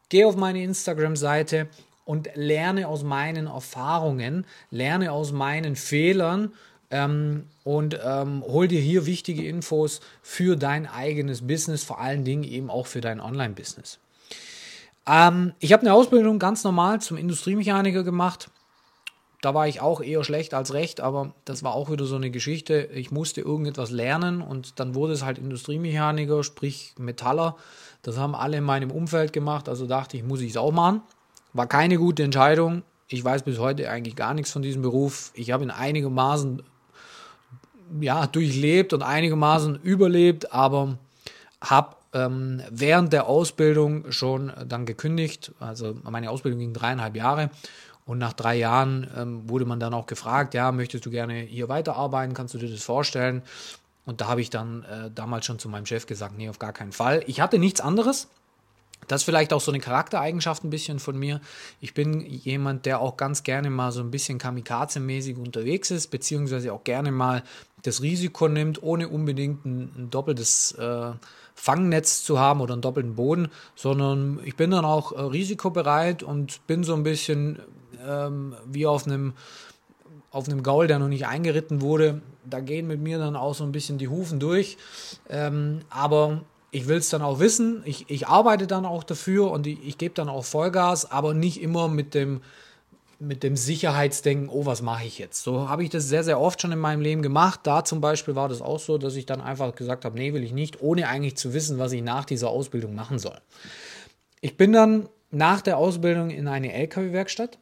geh 0.10 0.26
auf 0.26 0.36
meine 0.36 0.62
Instagram-Seite 0.62 1.70
und 2.06 2.30
lerne 2.36 2.88
aus 2.88 3.04
meinen 3.04 3.48
Erfahrungen, 3.48 4.46
lerne 4.70 5.12
aus 5.12 5.32
meinen 5.32 5.76
Fehlern 5.76 6.54
ähm, 6.92 7.46
und 7.64 8.00
ähm, 8.04 8.44
hol 8.46 8.68
dir 8.68 8.82
hier 8.82 9.06
wichtige 9.06 9.48
Infos 9.48 10.02
für 10.22 10.56
dein 10.56 10.86
eigenes 10.86 11.48
Business, 11.48 11.84
vor 11.84 12.00
allen 12.00 12.24
Dingen 12.24 12.44
eben 12.44 12.70
auch 12.70 12.88
für 12.88 13.02
dein 13.02 13.20
Online-Business. 13.20 14.00
Ähm, 15.08 15.54
ich 15.60 15.74
habe 15.74 15.82
eine 15.82 15.94
Ausbildung 15.94 16.38
ganz 16.38 16.64
normal 16.64 17.02
zum 17.02 17.18
Industriemechaniker 17.18 18.04
gemacht. 18.04 18.50
Da 19.42 19.56
war 19.56 19.68
ich 19.68 19.82
auch 19.82 20.02
eher 20.02 20.24
schlecht 20.24 20.54
als 20.54 20.74
recht, 20.74 21.02
aber 21.02 21.34
das 21.46 21.64
war 21.64 21.74
auch 21.74 21.90
wieder 21.90 22.06
so 22.06 22.16
eine 22.16 22.30
Geschichte. 22.30 22.90
Ich 22.94 23.10
musste 23.10 23.42
irgendetwas 23.42 23.90
lernen 23.90 24.42
und 24.42 24.80
dann 24.80 24.94
wurde 24.94 25.14
es 25.14 25.26
halt 25.26 25.40
Industriemechaniker, 25.40 26.44
sprich 26.44 26.94
Metaller. 27.00 27.56
Das 28.04 28.18
haben 28.18 28.36
alle 28.36 28.58
in 28.58 28.64
meinem 28.64 28.92
Umfeld 28.92 29.34
gemacht, 29.34 29.68
also 29.68 29.88
dachte 29.88 30.16
ich, 30.18 30.24
muss 30.24 30.42
ich 30.42 30.52
es 30.52 30.58
auch 30.58 30.72
machen. 30.72 31.02
War 31.54 31.66
keine 31.66 31.98
gute 31.98 32.22
Entscheidung. 32.22 32.84
Ich 33.08 33.24
weiß 33.24 33.44
bis 33.44 33.58
heute 33.58 33.90
eigentlich 33.90 34.16
gar 34.16 34.36
nichts 34.36 34.52
von 34.52 34.62
diesem 34.62 34.84
Beruf. 34.84 35.32
Ich 35.34 35.52
habe 35.52 35.64
ihn 35.64 35.72
einigermaßen 35.72 36.62
ja, 38.00 38.28
durchlebt 38.28 38.94
und 38.94 39.04
einigermaßen 39.04 39.80
überlebt, 39.84 40.54
aber 40.54 40.98
habe 41.62 41.96
ähm, 42.14 42.62
während 42.70 43.14
der 43.14 43.28
Ausbildung 43.28 44.12
schon 44.12 44.52
dann 44.68 44.86
gekündigt. 44.86 45.52
Also 45.60 45.96
meine 46.04 46.30
Ausbildung 46.30 46.60
ging 46.60 46.74
dreieinhalb 46.74 47.16
Jahre 47.16 47.50
und 48.06 48.18
nach 48.18 48.34
drei 48.34 48.56
Jahren 48.56 49.08
ähm, 49.18 49.50
wurde 49.50 49.66
man 49.66 49.80
dann 49.80 49.94
auch 49.94 50.06
gefragt, 50.06 50.54
ja, 50.54 50.72
möchtest 50.72 51.06
du 51.06 51.12
gerne 51.12 51.36
hier 51.36 51.70
weiterarbeiten, 51.70 52.34
kannst 52.34 52.54
du 52.54 52.58
dir 52.58 52.70
das 52.70 52.84
vorstellen? 52.84 53.42
Und 54.06 54.20
da 54.22 54.28
habe 54.28 54.42
ich 54.42 54.50
dann 54.50 54.84
äh, 54.84 55.12
damals 55.14 55.46
schon 55.46 55.60
zu 55.60 55.70
meinem 55.70 55.86
Chef 55.86 56.08
gesagt, 56.08 56.38
nee, 56.38 56.50
auf 56.50 56.60
gar 56.60 56.74
keinen 56.74 56.92
Fall. 56.92 57.24
Ich 57.28 57.40
hatte 57.40 57.60
nichts 57.60 57.82
anderes. 57.82 58.28
Das 59.08 59.22
ist 59.22 59.26
vielleicht 59.26 59.52
auch 59.54 59.62
so 59.62 59.72
eine 59.72 59.80
Charaktereigenschaft 59.80 60.64
ein 60.64 60.70
bisschen 60.70 61.00
von 61.00 61.18
mir. 61.18 61.42
Ich 61.80 61.94
bin 61.94 62.22
jemand, 62.22 62.86
der 62.86 63.00
auch 63.00 63.18
ganz 63.18 63.44
gerne 63.44 63.70
mal 63.70 63.92
so 63.92 64.02
ein 64.02 64.12
bisschen 64.12 64.40
kamikaze-mäßig 64.40 65.38
unterwegs 65.38 65.92
ist, 65.92 66.08
beziehungsweise 66.08 66.72
auch 66.72 66.84
gerne 66.84 67.12
mal 67.12 67.44
das 67.84 68.02
Risiko 68.02 68.48
nimmt, 68.48 68.82
ohne 68.84 69.10
unbedingt 69.10 69.66
ein, 69.66 69.92
ein 69.98 70.10
doppeltes 70.10 70.74
äh, 70.74 71.12
Fangnetz 71.56 72.24
zu 72.24 72.40
haben 72.40 72.62
oder 72.62 72.74
einen 72.74 72.82
doppelten 72.82 73.16
Boden, 73.16 73.50
sondern 73.76 74.40
ich 74.44 74.56
bin 74.56 74.72
dann 74.72 74.86
auch 74.86 75.12
äh, 75.12 75.22
risikobereit 75.22 76.24
und 76.24 76.66
bin 76.68 76.84
so 76.84 76.94
ein 76.94 77.04
bisschen 77.04 77.60
ähm, 78.06 78.56
wie 78.66 78.88
auf 78.88 79.06
einem 79.06 79.34
auf 80.32 80.48
einem 80.48 80.64
Gaul, 80.64 80.88
der 80.88 80.98
noch 80.98 81.10
nicht 81.10 81.28
eingeritten 81.28 81.82
wurde. 81.82 82.22
Da 82.50 82.62
gehen 82.62 82.88
mit 82.88 83.02
mir 83.02 83.20
dann 83.20 83.36
auch 83.36 83.54
so 83.54 83.66
ein 83.66 83.74
bisschen 83.74 83.98
die 83.98 84.08
Hufen 84.08 84.40
durch. 84.40 84.78
Ähm, 85.30 85.82
aber 85.90 86.44
ich 86.72 86.88
will 86.88 86.98
es 86.98 87.10
dann 87.10 87.22
auch 87.22 87.40
wissen. 87.40 87.84
Ich, 87.86 88.10
ich 88.10 88.28
arbeite 88.28 88.66
dann 88.66 88.86
auch 88.86 89.04
dafür 89.04 89.52
und 89.52 89.68
ich, 89.68 89.86
ich 89.86 89.98
gebe 89.98 90.14
dann 90.14 90.30
auch 90.30 90.46
Vollgas, 90.46 91.12
aber 91.12 91.34
nicht 91.34 91.62
immer 91.62 91.90
mit 91.90 92.14
dem, 92.14 92.40
mit 93.22 93.44
dem 93.44 93.56
Sicherheitsdenken, 93.56 94.50
oh, 94.50 94.66
was 94.66 94.82
mache 94.82 95.06
ich 95.06 95.20
jetzt? 95.20 95.44
So 95.44 95.70
habe 95.70 95.84
ich 95.84 95.92
das 95.92 96.10
sehr, 96.10 96.24
sehr 96.24 96.40
oft 96.40 96.60
schon 96.60 96.72
in 96.72 96.80
meinem 96.80 97.02
Leben 97.02 97.22
gemacht. 97.22 97.62
Da 97.64 97.86
zum 97.86 98.02
Beispiel 98.02 98.36
war 98.36 98.50
das 98.50 98.62
auch 98.62 98.80
so, 98.80 98.98
dass 98.98 99.16
ich 99.16 99.28
dann 99.28 99.42
einfach 99.42 99.76
gesagt 99.76 100.06
habe, 100.06 100.18
nee, 100.18 100.34
will 100.34 100.44
ich 100.44 100.54
nicht, 100.54 100.82
ohne 100.82 101.08
eigentlich 101.08 101.38
zu 101.38 101.54
wissen, 101.54 101.78
was 101.78 101.92
ich 101.92 102.02
nach 102.02 102.26
dieser 102.26 102.50
Ausbildung 102.50 102.96
machen 102.96 103.20
soll. 103.20 103.40
Ich 104.42 104.58
bin 104.58 104.74
dann 104.74 105.08
nach 105.30 105.62
der 105.62 105.78
Ausbildung 105.78 106.32
in 106.32 106.48
eine 106.48 106.74
LKW-Werkstatt, 106.74 107.60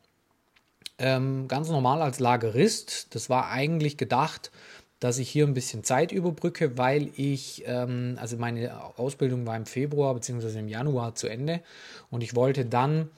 ähm, 0.98 1.50
ganz 1.50 1.70
normal 1.70 2.02
als 2.02 2.20
Lagerist. 2.20 3.14
Das 3.14 3.30
war 3.30 3.50
eigentlich 3.50 3.98
gedacht, 3.98 4.52
dass 5.02 5.18
ich 5.18 5.30
hier 5.30 5.46
ein 5.46 5.54
bisschen 5.54 5.84
Zeit 5.84 6.14
überbrücke, 6.14 6.78
weil 6.78 7.10
ich, 7.16 7.64
ähm, 7.66 8.18
also 8.20 8.38
meine 8.38 8.82
Ausbildung 8.98 9.46
war 9.46 9.58
im 9.58 9.66
Februar 9.66 10.14
bzw. 10.14 10.60
im 10.60 10.70
Januar 10.70 11.16
zu 11.16 11.28
Ende 11.28 11.62
und 12.10 12.24
ich 12.24 12.34
wollte 12.36 12.66
dann 12.66 13.10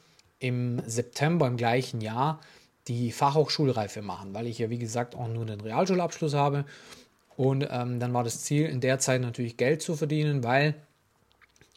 im 0.41 0.81
September 0.85 1.47
im 1.47 1.55
gleichen 1.55 2.01
Jahr 2.01 2.41
die 2.87 3.11
Fachhochschulreife 3.11 4.01
machen, 4.01 4.33
weil 4.33 4.47
ich 4.47 4.57
ja 4.57 4.69
wie 4.69 4.79
gesagt 4.79 5.15
auch 5.15 5.27
nur 5.27 5.45
den 5.45 5.61
Realschulabschluss 5.61 6.33
habe. 6.33 6.65
Und 7.37 7.67
ähm, 7.71 7.99
dann 7.99 8.13
war 8.13 8.23
das 8.23 8.43
Ziel, 8.43 8.65
in 8.65 8.81
der 8.81 8.99
Zeit 8.99 9.21
natürlich 9.21 9.55
Geld 9.55 9.81
zu 9.81 9.95
verdienen, 9.95 10.43
weil 10.43 10.75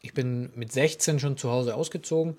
ich 0.00 0.14
bin 0.14 0.50
mit 0.54 0.72
16 0.72 1.20
schon 1.20 1.36
zu 1.36 1.50
Hause 1.50 1.74
ausgezogen, 1.74 2.36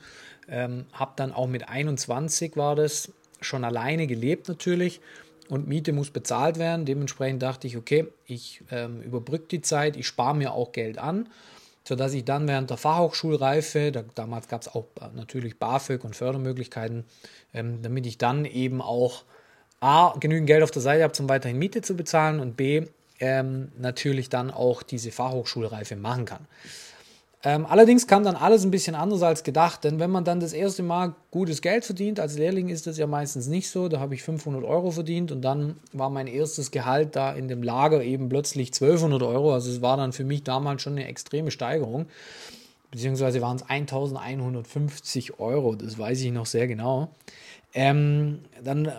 ähm, 0.50 0.86
habe 0.94 1.14
dann 1.16 1.32
auch 1.32 1.48
mit 1.48 1.70
21 1.70 2.58
war 2.58 2.76
das 2.76 3.12
schon 3.40 3.64
alleine 3.64 4.08
gelebt 4.08 4.48
natürlich 4.48 5.02
und 5.50 5.68
Miete 5.68 5.94
muss 5.94 6.10
bezahlt 6.10 6.58
werden. 6.58 6.86
Dementsprechend 6.86 7.44
dachte 7.44 7.68
ich, 7.68 7.78
okay, 7.78 8.08
ich 8.26 8.64
ähm, 8.72 9.02
überbrücke 9.02 9.46
die 9.48 9.62
Zeit, 9.62 9.96
ich 9.96 10.08
spare 10.08 10.36
mir 10.36 10.54
auch 10.54 10.72
Geld 10.72 10.98
an, 10.98 11.30
sodass 11.88 12.14
ich 12.14 12.26
dann 12.26 12.48
während 12.48 12.70
der 12.70 12.78
Fachhochschulreife, 12.78 13.92
da, 13.92 14.04
damals 14.16 14.48
gab 14.48 14.62
es 14.62 14.68
auch 14.68 14.86
natürlich 15.14 15.60
BAföG 15.60 16.04
und 16.04 16.16
Fördermöglichkeiten, 16.16 17.06
ähm, 17.54 17.82
damit 17.82 18.06
ich 18.06 18.18
dann 18.18 18.46
eben 18.46 18.82
auch 18.82 19.24
A, 19.80 20.16
genügend 20.20 20.48
Geld 20.48 20.64
auf 20.64 20.72
der 20.72 20.82
Seite 20.82 21.04
habe, 21.04 21.14
um 21.20 21.30
weiterhin 21.30 21.60
Miete 21.60 21.82
zu 21.82 21.96
bezahlen 21.96 22.40
und 22.40 22.58
B, 22.58 22.88
ähm, 23.20 23.72
natürlich 23.78 24.30
dann 24.30 24.52
auch 24.52 24.84
diese 24.84 25.12
Fachhochschulreife 25.12 25.96
machen 25.96 26.26
kann. 26.26 26.48
Ähm, 27.48 27.68
allerdings 27.68 28.08
kam 28.08 28.24
dann 28.24 28.36
alles 28.36 28.66
ein 28.66 28.72
bisschen 28.72 28.96
anders 28.96 29.22
als 29.22 29.44
gedacht, 29.44 29.84
denn 29.84 30.00
wenn 30.00 30.10
man 30.10 30.24
dann 30.24 30.40
das 30.40 30.52
erste 30.52 30.82
Mal 30.82 31.14
gutes 31.30 31.62
Geld 31.62 31.86
verdient, 31.86 32.20
als 32.20 32.40
Lehrling 32.40 32.70
ist 32.70 32.88
das 32.88 32.98
ja 32.98 33.06
meistens 33.06 33.46
nicht 33.46 33.70
so, 33.70 33.88
da 33.88 34.00
habe 34.00 34.16
ich 34.16 34.24
500 34.24 34.64
Euro 34.64 34.90
verdient 34.90 35.32
und 35.32 35.44
dann 35.44 35.76
war 35.94 36.10
mein 36.10 36.26
erstes 36.26 36.72
Gehalt 36.72 37.16
da 37.16 37.32
in 37.34 37.48
dem 37.48 37.62
Lager 37.62 38.04
eben 38.04 38.30
plötzlich 38.30 38.70
1200 38.70 39.22
Euro, 39.22 39.54
also 39.54 39.70
es 39.70 39.84
war 39.84 39.96
dann 39.96 40.12
für 40.12 40.24
mich 40.24 40.42
damals 40.44 40.82
schon 40.82 40.94
eine 40.94 41.08
extreme 41.08 41.52
Steigerung, 41.52 42.08
beziehungsweise 42.90 43.42
waren 43.42 43.58
es 43.58 43.70
1150 43.70 45.40
Euro, 45.40 45.76
das 45.76 46.00
weiß 46.00 46.22
ich 46.22 46.32
noch 46.32 46.48
sehr 46.48 46.66
genau. 46.66 47.10
Ähm, 47.76 48.40
dann 48.64 48.92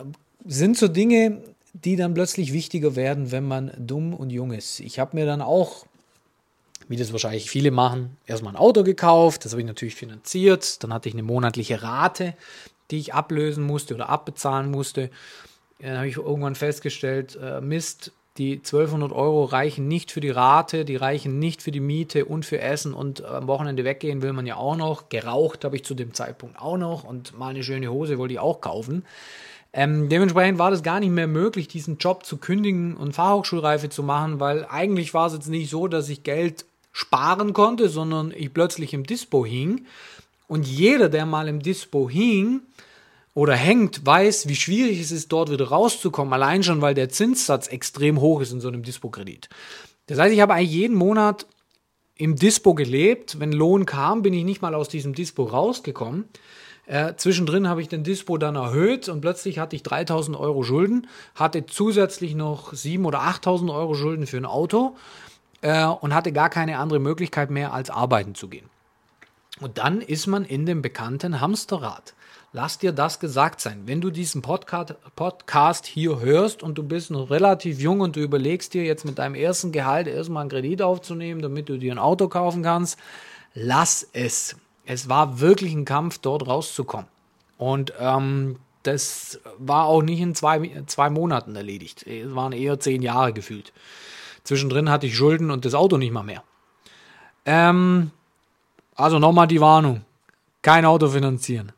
sind 0.44 0.76
so 0.76 0.86
Dinge, 0.86 1.42
die 1.72 1.96
dann 1.96 2.14
plötzlich 2.14 2.52
wichtiger 2.52 2.94
werden, 2.94 3.32
wenn 3.32 3.44
man 3.44 3.72
dumm 3.76 4.14
und 4.14 4.30
jung 4.30 4.52
ist. 4.52 4.78
Ich 4.78 5.00
habe 5.00 5.16
mir 5.16 5.26
dann 5.26 5.42
auch 5.42 5.84
wie 6.88 6.96
das 6.96 7.12
wahrscheinlich 7.12 7.50
viele 7.50 7.70
machen, 7.70 8.16
erstmal 8.26 8.54
ein 8.54 8.58
Auto 8.58 8.82
gekauft, 8.82 9.44
das 9.44 9.52
habe 9.52 9.60
ich 9.60 9.66
natürlich 9.66 9.94
finanziert, 9.94 10.82
dann 10.82 10.92
hatte 10.92 11.08
ich 11.08 11.14
eine 11.14 11.22
monatliche 11.22 11.82
Rate, 11.82 12.34
die 12.90 12.98
ich 12.98 13.14
ablösen 13.14 13.64
musste 13.64 13.94
oder 13.94 14.08
abbezahlen 14.08 14.70
musste. 14.70 15.10
Dann 15.80 15.96
habe 15.96 16.08
ich 16.08 16.16
irgendwann 16.16 16.54
festgestellt, 16.54 17.38
äh, 17.40 17.60
Mist, 17.60 18.12
die 18.38 18.56
1200 18.56 19.12
Euro 19.12 19.44
reichen 19.44 19.88
nicht 19.88 20.12
für 20.12 20.20
die 20.20 20.30
Rate, 20.30 20.84
die 20.84 20.96
reichen 20.96 21.38
nicht 21.38 21.62
für 21.62 21.70
die 21.70 21.80
Miete 21.80 22.26
und 22.26 22.44
für 22.44 22.60
Essen 22.60 22.92
und 22.92 23.24
am 23.24 23.46
Wochenende 23.46 23.84
weggehen 23.84 24.20
will 24.20 24.32
man 24.32 24.46
ja 24.46 24.56
auch 24.56 24.76
noch. 24.76 25.08
Geraucht 25.08 25.64
habe 25.64 25.76
ich 25.76 25.84
zu 25.84 25.94
dem 25.94 26.12
Zeitpunkt 26.12 26.58
auch 26.60 26.76
noch 26.76 27.04
und 27.04 27.38
mal 27.38 27.48
eine 27.48 27.62
schöne 27.62 27.90
Hose 27.90 28.18
wollte 28.18 28.34
ich 28.34 28.40
auch 28.40 28.60
kaufen. 28.60 29.04
Ähm, 29.72 30.08
dementsprechend 30.08 30.58
war 30.58 30.70
das 30.70 30.82
gar 30.82 31.00
nicht 31.00 31.10
mehr 31.10 31.26
möglich, 31.26 31.68
diesen 31.68 31.98
Job 31.98 32.24
zu 32.24 32.38
kündigen 32.38 32.96
und 32.96 33.14
Fachhochschulreife 33.14 33.88
zu 33.88 34.02
machen, 34.02 34.40
weil 34.40 34.66
eigentlich 34.66 35.12
war 35.12 35.26
es 35.26 35.34
jetzt 35.34 35.48
nicht 35.48 35.70
so, 35.70 35.86
dass 35.88 36.08
ich 36.08 36.22
Geld 36.22 36.64
sparen 36.96 37.52
konnte, 37.52 37.90
sondern 37.90 38.32
ich 38.34 38.54
plötzlich 38.54 38.94
im 38.94 39.04
Dispo 39.04 39.44
hing. 39.44 39.84
Und 40.48 40.66
jeder, 40.66 41.10
der 41.10 41.26
mal 41.26 41.46
im 41.46 41.60
Dispo 41.60 42.08
hing 42.08 42.62
oder 43.34 43.54
hängt, 43.54 44.06
weiß, 44.06 44.48
wie 44.48 44.56
schwierig 44.56 44.98
es 44.98 45.12
ist, 45.12 45.30
dort 45.30 45.50
wieder 45.50 45.68
rauszukommen. 45.68 46.32
Allein 46.32 46.62
schon, 46.62 46.80
weil 46.80 46.94
der 46.94 47.10
Zinssatz 47.10 47.68
extrem 47.68 48.22
hoch 48.22 48.40
ist 48.40 48.52
in 48.52 48.62
so 48.62 48.68
einem 48.68 48.82
Dispo-Kredit. 48.82 49.50
Das 50.06 50.18
heißt, 50.18 50.32
ich 50.32 50.40
habe 50.40 50.54
eigentlich 50.54 50.72
jeden 50.72 50.96
Monat 50.96 51.46
im 52.14 52.34
Dispo 52.34 52.72
gelebt. 52.72 53.38
Wenn 53.40 53.52
Lohn 53.52 53.84
kam, 53.84 54.22
bin 54.22 54.32
ich 54.32 54.44
nicht 54.44 54.62
mal 54.62 54.74
aus 54.74 54.88
diesem 54.88 55.14
Dispo 55.14 55.42
rausgekommen. 55.42 56.24
Äh, 56.86 57.12
zwischendrin 57.16 57.68
habe 57.68 57.82
ich 57.82 57.88
den 57.88 58.04
Dispo 58.04 58.38
dann 58.38 58.56
erhöht 58.56 59.10
und 59.10 59.20
plötzlich 59.20 59.58
hatte 59.58 59.76
ich 59.76 59.82
3000 59.82 60.34
Euro 60.34 60.62
Schulden, 60.62 61.08
hatte 61.34 61.66
zusätzlich 61.66 62.34
noch 62.34 62.72
7.000 62.72 63.04
oder 63.04 63.20
8.000 63.20 63.74
Euro 63.74 63.94
Schulden 63.94 64.26
für 64.26 64.38
ein 64.38 64.46
Auto 64.46 64.96
äh, 65.66 65.84
und 65.84 66.14
hatte 66.14 66.30
gar 66.32 66.48
keine 66.48 66.78
andere 66.78 67.00
Möglichkeit 67.00 67.50
mehr, 67.50 67.72
als 67.72 67.90
arbeiten 67.90 68.36
zu 68.36 68.48
gehen. 68.48 68.70
Und 69.60 69.78
dann 69.78 70.00
ist 70.00 70.26
man 70.26 70.44
in 70.44 70.64
dem 70.64 70.80
bekannten 70.80 71.40
Hamsterrad. 71.40 72.14
Lass 72.52 72.78
dir 72.78 72.92
das 72.92 73.18
gesagt 73.18 73.60
sein. 73.60 73.82
Wenn 73.86 74.00
du 74.00 74.10
diesen 74.10 74.42
Podcast, 74.42 75.86
hier 75.86 76.20
hörst 76.20 76.62
und 76.62 76.78
du 76.78 76.82
bist 76.82 77.10
noch 77.10 77.30
relativ 77.30 77.80
jung 77.80 78.00
und 78.00 78.16
du 78.16 78.20
überlegst 78.20 78.74
dir 78.74 78.84
jetzt 78.84 79.04
mit 79.04 79.18
deinem 79.18 79.34
ersten 79.34 79.72
Gehalt 79.72 80.06
erstmal 80.06 80.42
einen 80.42 80.50
Kredit 80.50 80.82
aufzunehmen, 80.82 81.42
damit 81.42 81.68
du 81.68 81.78
dir 81.78 81.92
ein 81.92 81.98
Auto 81.98 82.28
kaufen 82.28 82.62
kannst, 82.62 82.98
lass 83.54 84.08
es. 84.12 84.56
Es 84.84 85.08
war 85.08 85.40
wirklich 85.40 85.74
ein 85.74 85.84
Kampf, 85.84 86.18
dort 86.18 86.46
rauszukommen. 86.46 87.08
Und 87.58 87.92
ähm, 87.98 88.56
das 88.84 89.40
war 89.58 89.86
auch 89.86 90.02
nicht 90.02 90.20
in 90.20 90.34
zwei, 90.34 90.84
zwei 90.86 91.10
Monaten 91.10 91.56
erledigt. 91.56 92.06
Es 92.06 92.34
waren 92.34 92.52
eher 92.52 92.78
zehn 92.78 93.02
Jahre 93.02 93.32
gefühlt. 93.32 93.72
Zwischendrin 94.46 94.90
hatte 94.90 95.06
ich 95.06 95.16
Schulden 95.16 95.50
und 95.50 95.64
das 95.64 95.74
Auto 95.74 95.96
nicht 95.96 96.12
mal 96.12 96.22
mehr. 96.22 96.42
Ähm, 97.44 98.10
also 98.94 99.18
nochmal 99.18 99.46
die 99.46 99.60
Warnung. 99.60 100.04
Kein 100.62 100.84
Auto 100.84 101.08
finanzieren. 101.08 101.72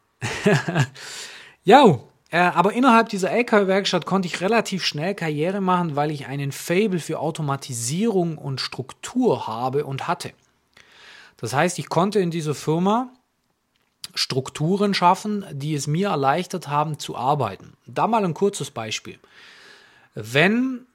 ja, 1.65 1.99
Äh, 2.31 2.39
aber 2.41 2.73
innerhalb 2.75 3.09
dieser 3.09 3.31
LKW-Werkstatt 3.31 4.05
konnte 4.05 4.29
ich 4.29 4.41
relativ 4.41 4.85
schnell 4.85 5.15
Karriere 5.15 5.61
machen, 5.61 5.97
weil 5.97 6.11
ich 6.11 6.27
einen 6.27 6.53
Fable 6.53 7.01
für 7.01 7.21
Automatisierung 7.21 8.37
und 8.37 8.61
Struktur 8.61 9.47
habe 9.47 9.87
und 9.87 10.07
hatte. 10.07 10.33
Das 11.39 11.55
heißt, 11.55 11.79
ich 11.79 11.89
konnte 11.89 12.21
in 12.21 12.31
dieser 12.31 12.55
Firma 12.55 13.11
Strukturen 14.15 14.95
schaffen, 14.95 15.45
die 15.53 15.75
es 15.75 15.87
mir 15.87 16.09
erleichtert 16.09 16.69
haben 16.69 16.99
zu 16.99 17.17
arbeiten. 17.17 17.75
Da 17.87 18.07
mal 18.07 18.25
ein 18.25 18.35
kurzes 18.35 18.71
Beispiel. 18.71 19.19
Wenn 20.15 20.88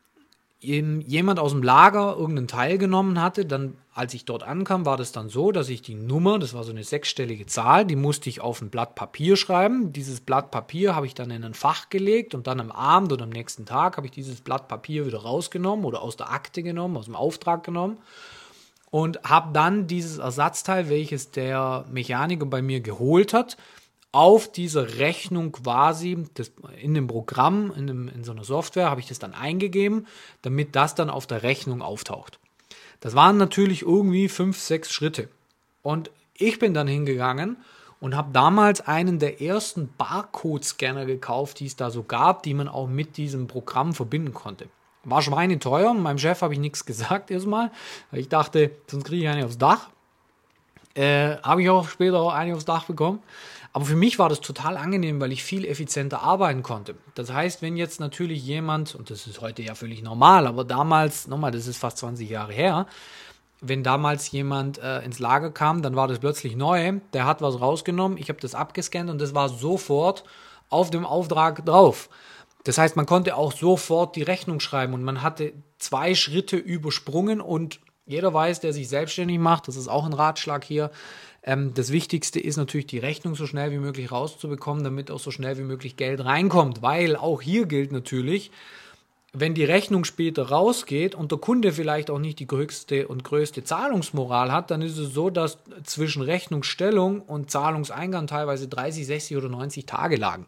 jemand 0.64 1.40
aus 1.40 1.52
dem 1.52 1.62
Lager 1.62 2.16
irgendeinen 2.18 2.48
Teil 2.48 2.78
genommen 2.78 3.22
hatte, 3.22 3.46
dann, 3.46 3.76
als 3.94 4.14
ich 4.14 4.26
dort 4.26 4.44
ankam, 4.44 4.86
war 4.86 4.96
das 4.96 5.12
dann 5.12 5.30
so, 5.30 5.52
dass 5.52 5.70
ich 5.70 5.82
die 5.82 5.96
Nummer, 5.96 6.40
das 6.40 6.54
war 6.54 6.64
so 6.64 6.72
eine 6.72 6.84
sechsstellige 6.84 7.46
Zahl, 7.46 7.86
die 7.86 7.98
musste 7.98 8.30
ich 8.30 8.40
auf 8.40 8.62
ein 8.62 8.70
Blatt 8.70 8.96
Papier 8.96 9.36
schreiben. 9.36 9.92
Dieses 9.92 10.22
Blatt 10.22 10.52
Papier 10.52 10.96
habe 10.96 11.06
ich 11.06 11.14
dann 11.14 11.32
in 11.32 11.44
ein 11.44 11.54
Fach 11.54 11.90
gelegt 11.90 12.34
und 12.34 12.48
dann 12.48 12.62
am 12.62 12.72
Abend 12.72 13.12
oder 13.12 13.24
am 13.24 13.30
nächsten 13.30 13.66
Tag 13.66 13.98
habe 13.98 14.08
ich 14.08 14.12
dieses 14.12 14.42
Blatt 14.42 14.68
Papier 14.68 15.06
wieder 15.06 15.20
rausgenommen 15.20 15.84
oder 15.86 16.02
aus 16.02 16.16
der 16.16 16.32
Akte 16.32 16.64
genommen, 16.64 16.96
aus 16.96 17.06
dem 17.06 17.16
Auftrag 17.16 17.64
genommen 17.64 17.98
und 18.94 19.24
habe 19.24 19.52
dann 19.54 19.88
dieses 19.88 20.20
Ersatzteil, 20.20 20.88
welches 20.88 21.32
der 21.32 21.84
Mechaniker 21.92 22.46
bei 22.46 22.62
mir 22.62 22.80
geholt 22.80 23.34
hat, 23.34 23.58
auf 24.14 24.50
diese 24.52 25.00
Rechnung 25.00 25.52
quasi 25.52 26.24
das, 26.36 26.52
in 26.80 26.94
dem 26.94 27.08
Programm, 27.08 27.74
in, 27.76 27.88
dem, 27.88 28.08
in 28.08 28.24
so 28.24 28.32
einer 28.32 28.44
Software, 28.44 28.90
habe 28.90 29.02
ich 29.02 29.08
das 29.08 29.20
dann 29.20 29.34
eingegeben, 29.34 30.08
damit 30.44 30.76
das 30.76 30.96
dann 30.96 31.10
auf 31.10 31.28
der 31.28 31.44
Rechnung 31.44 31.82
auftaucht. 31.82 32.40
Das 33.02 33.16
waren 33.16 33.38
natürlich 33.38 33.82
irgendwie 33.82 34.30
fünf, 34.30 34.60
sechs 34.60 34.92
Schritte. 34.94 35.30
Und 35.82 36.12
ich 36.36 36.60
bin 36.60 36.76
dann 36.76 36.88
hingegangen 36.88 37.58
und 38.00 38.16
habe 38.16 38.30
damals 38.32 38.82
einen 38.82 39.18
der 39.18 39.42
ersten 39.42 39.92
Barcode-Scanner 39.98 41.06
gekauft, 41.06 41.60
die 41.60 41.66
es 41.66 41.76
da 41.76 41.90
so 41.90 42.04
gab, 42.04 42.44
die 42.44 42.54
man 42.54 42.68
auch 42.68 42.88
mit 42.88 43.18
diesem 43.18 43.48
Programm 43.48 43.94
verbinden 43.94 44.34
konnte. 44.34 44.70
War 45.06 45.24
schweineteuer. 45.24 45.94
Meinem 45.96 46.20
Chef 46.20 46.44
habe 46.44 46.54
ich 46.54 46.60
nichts 46.60 46.86
gesagt 46.86 47.32
erstmal, 47.32 47.72
weil 48.12 48.20
ich 48.20 48.30
dachte, 48.30 48.72
sonst 48.86 49.06
kriege 49.06 49.24
ich 49.24 49.30
eine 49.30 49.46
aufs 49.46 49.58
Dach. 49.58 49.90
Äh, 50.94 51.38
habe 51.38 51.64
ich 51.64 51.70
auch 51.72 51.90
später 51.90 52.20
auch 52.20 52.34
eine 52.34 52.56
aufs 52.56 52.66
Dach 52.66 52.86
bekommen. 52.86 53.24
Aber 53.76 53.86
für 53.86 53.96
mich 53.96 54.20
war 54.20 54.30
das 54.30 54.40
total 54.40 54.78
angenehm, 54.78 55.20
weil 55.20 55.32
ich 55.32 55.44
viel 55.44 55.66
effizienter 55.66 56.22
arbeiten 56.22 56.62
konnte. 56.62 56.96
Das 57.16 57.34
heißt, 57.34 57.64
wenn 57.64 57.76
jetzt 57.76 58.00
natürlich 58.00 58.46
jemand, 58.46 58.94
und 58.94 59.10
das 59.10 59.26
ist 59.26 59.42
heute 59.42 59.64
ja 59.64 59.74
völlig 59.74 60.04
normal, 60.04 60.46
aber 60.46 60.64
damals, 60.64 61.28
nochmal, 61.28 61.52
das 61.52 61.66
ist 61.66 61.78
fast 61.78 61.98
20 61.98 62.30
Jahre 62.30 62.54
her, 62.54 62.86
wenn 63.62 63.82
damals 63.82 64.30
jemand 64.30 64.78
äh, 64.78 65.02
ins 65.04 65.18
Lager 65.18 65.50
kam, 65.50 65.82
dann 65.82 65.96
war 65.96 66.08
das 66.08 66.20
plötzlich 66.20 66.56
neu, 66.56 67.00
der 67.14 67.26
hat 67.26 67.42
was 67.42 67.62
rausgenommen, 67.62 68.18
ich 68.20 68.30
habe 68.30 68.40
das 68.40 68.54
abgescannt 68.54 69.10
und 69.10 69.20
das 69.20 69.34
war 69.34 69.50
sofort 69.50 70.24
auf 70.70 70.92
dem 70.92 71.06
Auftrag 71.06 71.66
drauf. 71.66 72.10
Das 72.66 72.78
heißt, 72.78 72.96
man 72.96 73.06
konnte 73.06 73.36
auch 73.36 73.54
sofort 73.54 74.16
die 74.16 74.24
Rechnung 74.24 74.60
schreiben 74.60 74.94
und 74.94 75.04
man 75.04 75.24
hatte 75.24 75.54
zwei 75.80 76.14
Schritte 76.14 76.58
übersprungen 76.58 77.42
und 77.42 77.80
jeder 78.06 78.34
weiß, 78.34 78.60
der 78.60 78.74
sich 78.74 78.90
selbstständig 78.90 79.40
macht, 79.40 79.68
das 79.68 79.78
ist 79.78 79.88
auch 79.88 80.06
ein 80.06 80.14
Ratschlag 80.14 80.64
hier, 80.64 80.92
ähm, 81.44 81.74
das 81.74 81.92
Wichtigste 81.92 82.40
ist 82.40 82.58
natürlich, 82.58 82.88
die 82.88 83.00
Rechnung 83.00 83.36
so 83.36 83.46
schnell 83.46 83.72
wie 83.72 83.78
möglich 83.78 84.12
rauszubekommen, 84.12 84.84
damit 84.84 85.12
auch 85.12 85.20
so 85.20 85.32
schnell 85.32 85.58
wie 85.58 85.64
möglich 85.64 85.98
Geld 85.98 86.24
reinkommt. 86.24 86.82
Weil 86.82 87.16
auch 87.16 87.42
hier 87.42 87.66
gilt 87.66 87.92
natürlich, 87.92 88.52
wenn 89.34 89.56
die 89.56 89.66
Rechnung 89.66 90.06
später 90.06 90.50
rausgeht 90.50 91.16
und 91.16 91.32
der 91.32 91.40
Kunde 91.40 91.74
vielleicht 91.74 92.10
auch 92.12 92.20
nicht 92.20 92.40
die 92.40 92.48
größte 92.48 93.08
und 93.08 93.24
größte 93.24 93.64
Zahlungsmoral 93.64 94.52
hat, 94.52 94.72
dann 94.72 94.82
ist 94.82 94.98
es 94.98 95.14
so, 95.14 95.30
dass 95.30 95.58
zwischen 95.84 96.22
Rechnungsstellung 96.22 97.22
und 97.22 97.50
Zahlungseingang 97.50 98.28
teilweise 98.28 98.68
30, 98.68 99.06
60 99.08 99.38
oder 99.38 99.50
90 99.50 99.86
Tage 99.86 100.18
lagen. 100.18 100.46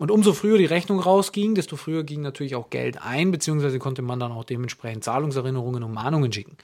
Und 0.00 0.10
umso 0.10 0.32
früher 0.32 0.58
die 0.58 0.64
Rechnung 0.64 1.00
rausging, 1.00 1.54
desto 1.54 1.76
früher 1.76 2.04
ging 2.04 2.20
natürlich 2.20 2.54
auch 2.54 2.70
Geld 2.70 3.00
ein, 3.00 3.30
beziehungsweise 3.30 3.78
konnte 3.78 4.02
man 4.02 4.20
dann 4.20 4.32
auch 4.32 4.44
dementsprechend 4.44 5.04
Zahlungserinnerungen 5.04 5.82
und 5.82 5.92
Mahnungen 5.92 6.32
schicken. 6.32 6.56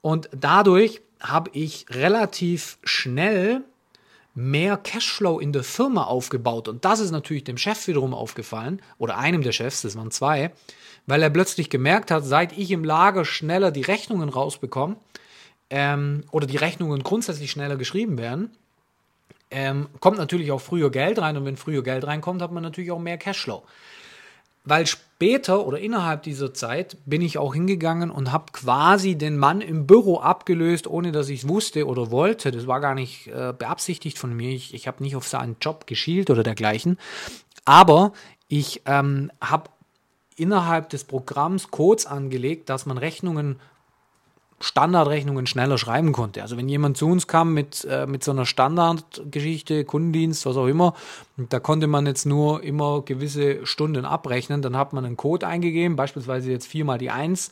Und 0.00 0.28
dadurch 0.38 1.00
habe 1.20 1.50
ich 1.52 1.86
relativ 1.90 2.78
schnell 2.84 3.62
mehr 4.34 4.76
Cashflow 4.76 5.38
in 5.38 5.52
der 5.52 5.62
Firma 5.62 6.04
aufgebaut. 6.04 6.68
Und 6.68 6.84
das 6.84 7.00
ist 7.00 7.12
natürlich 7.12 7.44
dem 7.44 7.56
Chef 7.56 7.86
wiederum 7.86 8.14
aufgefallen, 8.14 8.82
oder 8.98 9.16
einem 9.16 9.42
der 9.42 9.52
Chefs, 9.52 9.82
das 9.82 9.96
waren 9.96 10.10
zwei, 10.10 10.52
weil 11.06 11.22
er 11.22 11.30
plötzlich 11.30 11.70
gemerkt 11.70 12.10
hat, 12.10 12.24
seit 12.24 12.56
ich 12.56 12.70
im 12.70 12.84
Lager 12.84 13.24
schneller 13.24 13.70
die 13.70 13.82
Rechnungen 13.82 14.28
rausbekomme, 14.28 14.96
ähm, 15.70 16.24
oder 16.30 16.46
die 16.46 16.56
Rechnungen 16.56 17.02
grundsätzlich 17.02 17.50
schneller 17.50 17.76
geschrieben 17.76 18.18
werden, 18.18 18.50
ähm, 19.50 19.88
kommt 20.00 20.18
natürlich 20.18 20.50
auch 20.50 20.60
früher 20.60 20.90
Geld 20.90 21.18
rein. 21.18 21.36
Und 21.36 21.44
wenn 21.44 21.56
früher 21.56 21.82
Geld 21.82 22.06
reinkommt, 22.06 22.42
hat 22.42 22.52
man 22.52 22.62
natürlich 22.62 22.90
auch 22.90 22.98
mehr 22.98 23.18
Cashflow 23.18 23.62
weil 24.64 24.86
später 24.86 25.66
oder 25.66 25.78
innerhalb 25.78 26.22
dieser 26.22 26.54
Zeit 26.54 26.96
bin 27.04 27.22
ich 27.22 27.38
auch 27.38 27.54
hingegangen 27.54 28.10
und 28.10 28.32
habe 28.32 28.46
quasi 28.52 29.16
den 29.16 29.36
Mann 29.36 29.60
im 29.60 29.86
Büro 29.86 30.18
abgelöst, 30.18 30.86
ohne 30.86 31.12
dass 31.12 31.28
ich 31.28 31.42
es 31.42 31.48
wusste 31.48 31.86
oder 31.86 32.10
wollte. 32.10 32.50
Das 32.50 32.66
war 32.66 32.80
gar 32.80 32.94
nicht 32.94 33.28
äh, 33.28 33.52
beabsichtigt 33.56 34.18
von 34.18 34.34
mir. 34.34 34.50
Ich, 34.50 34.74
ich 34.74 34.86
habe 34.88 35.02
nicht 35.02 35.16
auf 35.16 35.28
seinen 35.28 35.56
Job 35.60 35.86
geschielt 35.86 36.30
oder 36.30 36.42
dergleichen. 36.42 36.98
Aber 37.64 38.12
ich 38.48 38.82
ähm, 38.86 39.30
habe 39.40 39.70
innerhalb 40.36 40.88
des 40.88 41.04
Programms 41.04 41.70
Codes 41.70 42.06
angelegt, 42.06 42.68
dass 42.68 42.86
man 42.86 42.98
Rechnungen 42.98 43.60
Standardrechnungen 44.64 45.46
schneller 45.46 45.76
schreiben 45.76 46.12
konnte. 46.12 46.40
Also 46.40 46.56
wenn 46.56 46.68
jemand 46.68 46.96
zu 46.96 47.06
uns 47.06 47.26
kam 47.26 47.52
mit, 47.52 47.84
äh, 47.84 48.06
mit 48.06 48.24
so 48.24 48.30
einer 48.30 48.46
Standardgeschichte, 48.46 49.84
Kundendienst, 49.84 50.46
was 50.46 50.56
auch 50.56 50.66
immer, 50.66 50.94
da 51.36 51.60
konnte 51.60 51.86
man 51.86 52.06
jetzt 52.06 52.24
nur 52.24 52.62
immer 52.62 53.02
gewisse 53.02 53.66
Stunden 53.66 54.06
abrechnen, 54.06 54.62
dann 54.62 54.76
hat 54.76 54.94
man 54.94 55.04
einen 55.04 55.18
Code 55.18 55.46
eingegeben, 55.46 55.96
beispielsweise 55.96 56.50
jetzt 56.50 56.66
viermal 56.66 56.98
die 56.98 57.10
Eins, 57.10 57.50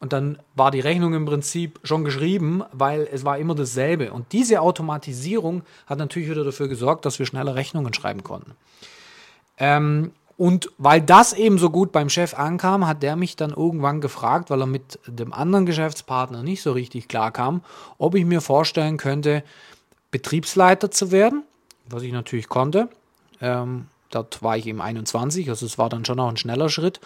und 0.00 0.12
dann 0.12 0.38
war 0.54 0.70
die 0.70 0.80
Rechnung 0.80 1.14
im 1.14 1.24
Prinzip 1.24 1.80
schon 1.82 2.04
geschrieben, 2.04 2.62
weil 2.72 3.08
es 3.10 3.24
war 3.24 3.38
immer 3.38 3.56
dasselbe. 3.56 4.12
Und 4.12 4.32
diese 4.32 4.60
Automatisierung 4.60 5.62
hat 5.86 5.98
natürlich 5.98 6.30
wieder 6.30 6.44
dafür 6.44 6.68
gesorgt, 6.68 7.04
dass 7.04 7.18
wir 7.18 7.26
schneller 7.26 7.56
Rechnungen 7.56 7.92
schreiben 7.92 8.22
konnten. 8.22 8.52
Ähm, 9.58 10.12
und 10.38 10.70
weil 10.78 11.02
das 11.02 11.32
eben 11.32 11.58
so 11.58 11.68
gut 11.68 11.90
beim 11.90 12.08
Chef 12.08 12.32
ankam, 12.32 12.86
hat 12.86 13.02
der 13.02 13.16
mich 13.16 13.34
dann 13.34 13.50
irgendwann 13.50 14.00
gefragt, 14.00 14.50
weil 14.50 14.62
er 14.62 14.66
mit 14.66 15.00
dem 15.08 15.32
anderen 15.32 15.66
Geschäftspartner 15.66 16.44
nicht 16.44 16.62
so 16.62 16.70
richtig 16.70 17.08
klar 17.08 17.32
kam, 17.32 17.60
ob 17.98 18.14
ich 18.14 18.24
mir 18.24 18.40
vorstellen 18.40 18.98
könnte, 18.98 19.42
Betriebsleiter 20.12 20.92
zu 20.92 21.10
werden, 21.10 21.42
was 21.90 22.04
ich 22.04 22.12
natürlich 22.12 22.48
konnte. 22.48 22.88
Ähm, 23.40 23.88
dort 24.10 24.40
war 24.40 24.56
ich 24.56 24.68
eben 24.68 24.80
21, 24.80 25.50
also 25.50 25.66
es 25.66 25.76
war 25.76 25.88
dann 25.88 26.04
schon 26.04 26.20
auch 26.20 26.28
ein 26.28 26.36
schneller 26.36 26.68
Schritt. 26.68 27.00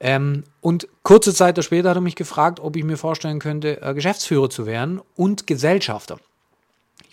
Ähm, 0.00 0.44
und 0.62 0.88
kurze 1.02 1.34
Zeit 1.34 1.62
später 1.62 1.90
hat 1.90 1.98
er 1.98 2.00
mich 2.00 2.16
gefragt, 2.16 2.58
ob 2.58 2.74
ich 2.74 2.84
mir 2.84 2.96
vorstellen 2.96 3.38
könnte, 3.38 3.82
äh, 3.82 3.92
Geschäftsführer 3.92 4.48
zu 4.48 4.64
werden 4.64 5.02
und 5.14 5.46
Gesellschafter 5.46 6.18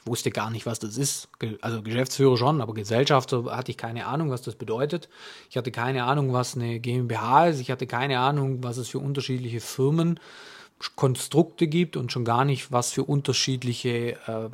wusste 0.06 0.32
gar 0.32 0.50
nicht, 0.52 0.66
was 0.66 0.80
das 0.80 0.98
ist. 0.98 1.28
Also 1.62 1.82
Geschäftsführer 1.82 2.38
schon, 2.38 2.62
aber 2.62 2.74
Gesellschafter 2.74 3.44
hatte 3.46 3.72
ich 3.72 3.78
keine 3.78 4.06
Ahnung, 4.06 4.30
was 4.30 4.44
das 4.44 4.56
bedeutet. 4.56 5.10
Ich 5.50 5.58
hatte 5.58 5.72
keine 5.72 6.06
Ahnung, 6.06 6.32
was 6.32 6.56
eine 6.56 6.80
GmbH 6.80 7.48
ist. 7.48 7.60
Ich 7.60 7.72
hatte 7.72 7.88
keine 7.88 8.20
Ahnung, 8.20 8.64
was 8.64 8.78
es 8.78 8.88
für 8.90 9.00
unterschiedliche 9.00 9.60
Firmenkonstrukte 9.60 11.68
gibt 11.68 11.98
und 11.98 12.12
schon 12.12 12.24
gar 12.24 12.46
nicht, 12.46 12.72
was 12.72 12.92
für 12.92 13.04
unterschiedliche 13.04 14.12
äh, 14.28 14.50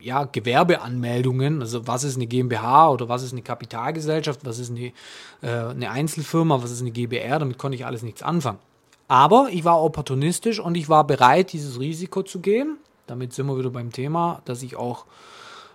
ja, 0.00 0.24
Gewerbeanmeldungen, 0.24 1.60
also 1.60 1.86
was 1.86 2.02
ist 2.02 2.16
eine 2.16 2.26
GmbH 2.26 2.90
oder 2.90 3.08
was 3.08 3.22
ist 3.22 3.30
eine 3.32 3.42
Kapitalgesellschaft, 3.42 4.40
was 4.44 4.58
ist 4.58 4.70
eine, 4.70 4.92
äh, 5.42 5.70
eine 5.70 5.90
Einzelfirma, 5.90 6.62
was 6.62 6.72
ist 6.72 6.80
eine 6.80 6.90
GBR, 6.90 7.38
damit 7.38 7.58
konnte 7.58 7.76
ich 7.76 7.86
alles 7.86 8.02
nichts 8.02 8.22
anfangen. 8.22 8.58
Aber 9.06 9.48
ich 9.52 9.64
war 9.64 9.82
opportunistisch 9.82 10.58
und 10.58 10.76
ich 10.76 10.88
war 10.88 11.06
bereit, 11.06 11.52
dieses 11.52 11.78
Risiko 11.78 12.22
zu 12.22 12.40
gehen 12.40 12.78
damit 13.10 13.32
sind 13.32 13.46
wir 13.48 13.58
wieder 13.58 13.70
beim 13.70 13.90
Thema, 13.90 14.40
dass 14.44 14.62
ich 14.62 14.76
auch 14.76 15.04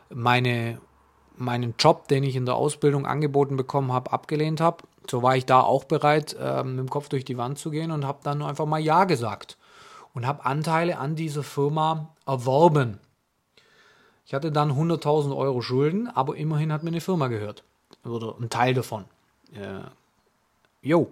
meine, 0.09 0.79
meinen 1.35 1.75
Job, 1.77 2.07
den 2.07 2.23
ich 2.23 2.37
in 2.37 2.45
der 2.45 2.55
Ausbildung 2.55 3.05
angeboten 3.05 3.57
bekommen 3.57 3.91
habe, 3.91 4.13
abgelehnt 4.13 4.61
habe. 4.61 4.85
So 5.09 5.21
war 5.21 5.35
ich 5.35 5.45
da 5.45 5.59
auch 5.59 5.83
bereit, 5.83 6.33
äh, 6.39 6.63
mit 6.63 6.79
dem 6.79 6.89
Kopf 6.89 7.09
durch 7.09 7.25
die 7.25 7.37
Wand 7.37 7.59
zu 7.59 7.71
gehen 7.71 7.91
und 7.91 8.05
habe 8.05 8.19
dann 8.23 8.41
einfach 8.41 8.65
mal 8.65 8.79
Ja 8.79 9.03
gesagt 9.03 9.57
und 10.13 10.25
habe 10.25 10.45
Anteile 10.45 10.97
an 10.97 11.17
dieser 11.17 11.43
Firma 11.43 12.07
erworben. 12.25 12.99
Ich 14.25 14.33
hatte 14.33 14.53
dann 14.53 14.71
100.000 14.71 15.35
Euro 15.35 15.61
Schulden, 15.61 16.07
aber 16.07 16.37
immerhin 16.37 16.71
hat 16.71 16.83
mir 16.83 16.89
eine 16.89 17.01
Firma 17.01 17.27
gehört. 17.27 17.65
Oder 18.05 18.35
ein 18.39 18.49
Teil 18.49 18.73
davon. 18.73 19.03
Äh, 19.53 19.81
jo. 20.81 21.11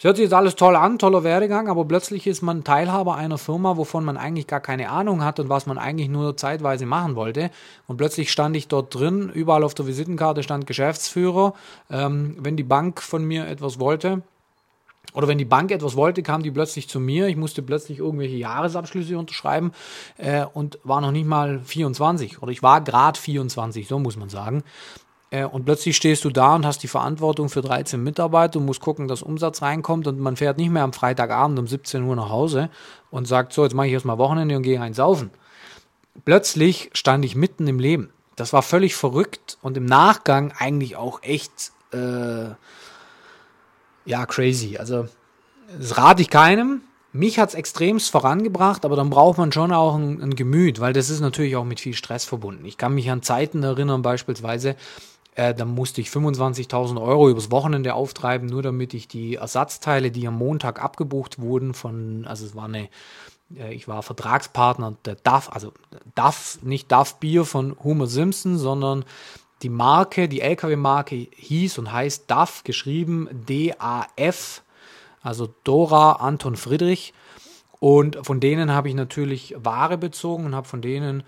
Es 0.00 0.04
hört 0.04 0.16
sich 0.16 0.22
jetzt 0.22 0.32
alles 0.32 0.56
toll 0.56 0.76
an, 0.76 0.98
toller 0.98 1.24
Werdegang, 1.24 1.68
aber 1.68 1.84
plötzlich 1.84 2.26
ist 2.26 2.40
man 2.40 2.64
Teilhaber 2.64 3.16
einer 3.16 3.36
Firma, 3.36 3.76
wovon 3.76 4.02
man 4.02 4.16
eigentlich 4.16 4.46
gar 4.46 4.60
keine 4.60 4.88
Ahnung 4.88 5.22
hat 5.22 5.38
und 5.40 5.50
was 5.50 5.66
man 5.66 5.76
eigentlich 5.76 6.08
nur 6.08 6.38
zeitweise 6.38 6.86
machen 6.86 7.16
wollte. 7.16 7.50
Und 7.86 7.98
plötzlich 7.98 8.32
stand 8.32 8.56
ich 8.56 8.66
dort 8.66 8.94
drin, 8.94 9.28
überall 9.28 9.62
auf 9.62 9.74
der 9.74 9.86
Visitenkarte 9.86 10.42
stand 10.42 10.66
Geschäftsführer. 10.66 11.52
Ähm, 11.90 12.34
wenn 12.40 12.56
die 12.56 12.62
Bank 12.62 13.02
von 13.02 13.26
mir 13.26 13.46
etwas 13.46 13.78
wollte, 13.78 14.22
oder 15.12 15.28
wenn 15.28 15.36
die 15.36 15.44
Bank 15.44 15.70
etwas 15.70 15.96
wollte, 15.96 16.22
kam 16.22 16.42
die 16.42 16.50
plötzlich 16.50 16.88
zu 16.88 16.98
mir. 16.98 17.26
Ich 17.26 17.36
musste 17.36 17.60
plötzlich 17.60 17.98
irgendwelche 17.98 18.36
Jahresabschlüsse 18.36 19.18
unterschreiben 19.18 19.72
äh, 20.16 20.46
und 20.46 20.78
war 20.82 21.02
noch 21.02 21.12
nicht 21.12 21.26
mal 21.26 21.60
24. 21.60 22.42
Oder 22.42 22.52
ich 22.52 22.62
war 22.62 22.80
gerade 22.80 23.20
24, 23.20 23.86
so 23.86 23.98
muss 23.98 24.16
man 24.16 24.30
sagen. 24.30 24.62
Äh, 25.30 25.44
und 25.44 25.64
plötzlich 25.64 25.96
stehst 25.96 26.24
du 26.24 26.30
da 26.30 26.56
und 26.56 26.66
hast 26.66 26.82
die 26.82 26.88
Verantwortung 26.88 27.48
für 27.48 27.62
13 27.62 28.02
Mitarbeiter 28.02 28.58
und 28.58 28.66
musst 28.66 28.80
gucken, 28.80 29.08
dass 29.08 29.22
Umsatz 29.22 29.62
reinkommt 29.62 30.06
und 30.06 30.18
man 30.18 30.36
fährt 30.36 30.58
nicht 30.58 30.70
mehr 30.70 30.82
am 30.82 30.92
Freitagabend 30.92 31.58
um 31.58 31.66
17 31.66 32.02
Uhr 32.02 32.16
nach 32.16 32.28
Hause 32.28 32.70
und 33.10 33.26
sagt, 33.26 33.52
so, 33.52 33.62
jetzt 33.64 33.74
mache 33.74 33.86
ich 33.86 33.92
erstmal 33.92 34.18
Wochenende 34.18 34.56
und 34.56 34.62
gehe 34.62 34.80
einsaufen. 34.80 35.30
Plötzlich 36.24 36.90
stand 36.92 37.24
ich 37.24 37.36
mitten 37.36 37.66
im 37.66 37.78
Leben. 37.78 38.12
Das 38.36 38.52
war 38.52 38.62
völlig 38.62 38.94
verrückt 38.94 39.58
und 39.62 39.76
im 39.76 39.84
Nachgang 39.84 40.52
eigentlich 40.58 40.96
auch 40.96 41.22
echt, 41.22 41.72
äh, 41.92 42.50
ja, 44.06 44.26
crazy. 44.26 44.78
Also, 44.78 45.08
das 45.78 45.96
rate 45.96 46.22
ich 46.22 46.30
keinem. 46.30 46.82
Mich 47.12 47.38
hat 47.38 47.50
es 47.50 47.54
extremst 47.54 48.10
vorangebracht, 48.10 48.84
aber 48.84 48.96
dann 48.96 49.10
braucht 49.10 49.36
man 49.36 49.52
schon 49.52 49.72
auch 49.72 49.96
ein, 49.96 50.22
ein, 50.22 50.36
Gemüt, 50.36 50.80
weil 50.80 50.92
das 50.92 51.10
ist 51.10 51.20
natürlich 51.20 51.56
auch 51.56 51.64
mit 51.64 51.80
viel 51.80 51.94
Stress 51.94 52.24
verbunden. 52.24 52.64
Ich 52.64 52.78
kann 52.78 52.94
mich 52.94 53.10
an 53.10 53.22
Zeiten 53.22 53.62
erinnern, 53.62 54.02
beispielsweise, 54.02 54.76
äh, 55.40 55.54
da 55.54 55.64
musste 55.64 56.00
ich 56.00 56.08
25.000 56.08 57.00
Euro 57.00 57.30
übers 57.30 57.50
Wochenende 57.50 57.94
auftreiben, 57.94 58.46
nur 58.46 58.62
damit 58.62 58.92
ich 58.92 59.08
die 59.08 59.36
Ersatzteile, 59.36 60.10
die 60.10 60.26
am 60.26 60.36
Montag 60.36 60.82
abgebucht 60.82 61.40
wurden, 61.40 61.72
von, 61.72 62.26
also 62.26 62.44
es 62.44 62.54
war 62.54 62.66
eine, 62.66 62.88
äh, 63.56 63.72
ich 63.72 63.88
war 63.88 64.02
Vertragspartner 64.02 64.96
der 65.06 65.14
DAF, 65.14 65.50
also 65.50 65.72
DAF, 66.14 66.58
nicht 66.62 66.92
DAF 66.92 67.16
Bier 67.20 67.44
von 67.44 67.74
Homer 67.82 68.06
Simpson, 68.06 68.58
sondern 68.58 69.04
die 69.62 69.70
Marke, 69.70 70.28
die 70.28 70.42
LKW-Marke 70.42 71.28
hieß 71.34 71.78
und 71.78 71.90
heißt 71.90 72.30
DAF, 72.30 72.62
geschrieben 72.64 73.28
D-A-F 73.32 74.62
also 75.22 75.52
Dora, 75.64 76.12
Anton 76.12 76.56
Friedrich. 76.56 77.12
Und 77.78 78.18
von 78.26 78.40
denen 78.40 78.72
habe 78.72 78.88
ich 78.88 78.94
natürlich 78.94 79.54
Ware 79.58 79.96
bezogen 79.96 80.46
und 80.46 80.54
habe 80.54 80.68
von 80.68 80.82
denen 80.82 81.22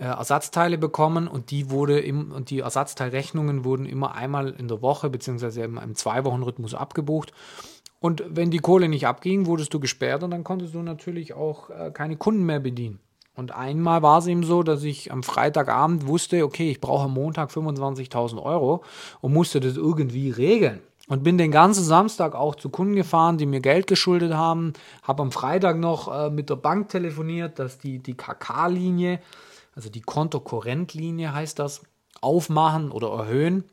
äh, 0.00 0.04
Ersatzteile 0.04 0.78
bekommen 0.78 1.28
und 1.28 1.50
die 1.50 1.70
wurde 1.70 2.00
im, 2.00 2.32
und 2.32 2.48
die 2.48 2.60
Ersatzteilrechnungen 2.60 3.64
wurden 3.64 3.84
immer 3.84 4.14
einmal 4.14 4.48
in 4.48 4.66
der 4.66 4.80
Woche 4.80 5.08
im, 5.08 5.78
im 5.78 5.94
Zwei-Wochen-Rhythmus 5.94 6.74
abgebucht. 6.74 7.32
Und 8.00 8.24
wenn 8.26 8.50
die 8.50 8.60
Kohle 8.60 8.88
nicht 8.88 9.06
abging, 9.06 9.44
wurdest 9.44 9.74
du 9.74 9.78
gesperrt 9.78 10.22
und 10.22 10.30
dann 10.30 10.42
konntest 10.42 10.74
du 10.74 10.80
natürlich 10.80 11.34
auch 11.34 11.68
äh, 11.68 11.90
keine 11.90 12.16
Kunden 12.16 12.46
mehr 12.46 12.60
bedienen. 12.60 12.98
Und 13.36 13.54
einmal 13.54 14.02
war 14.02 14.18
es 14.18 14.26
eben 14.26 14.42
so, 14.42 14.62
dass 14.62 14.84
ich 14.84 15.12
am 15.12 15.22
Freitagabend 15.22 16.06
wusste, 16.06 16.44
okay, 16.44 16.70
ich 16.70 16.80
brauche 16.80 17.04
am 17.04 17.12
Montag 17.12 17.50
25.000 17.50 18.42
Euro 18.42 18.82
und 19.20 19.34
musste 19.34 19.60
das 19.60 19.76
irgendwie 19.76 20.30
regeln. 20.30 20.80
Und 21.08 21.24
bin 21.24 21.36
den 21.36 21.50
ganzen 21.50 21.84
Samstag 21.84 22.34
auch 22.34 22.54
zu 22.54 22.70
Kunden 22.70 22.94
gefahren, 22.94 23.36
die 23.36 23.44
mir 23.44 23.60
Geld 23.60 23.86
geschuldet 23.86 24.32
haben. 24.32 24.72
Habe 25.02 25.22
am 25.22 25.32
Freitag 25.32 25.78
noch 25.78 26.08
äh, 26.08 26.30
mit 26.30 26.48
der 26.48 26.56
Bank 26.56 26.88
telefoniert, 26.88 27.58
dass 27.58 27.78
die, 27.78 27.98
die 27.98 28.14
KK-Linie, 28.14 29.20
also 29.74 29.88
die 29.88 30.00
Kontokorrentlinie 30.00 31.32
heißt 31.32 31.58
das, 31.58 31.82
aufmachen 32.20 32.90
oder 32.90 33.08
erhöhen. 33.10 33.64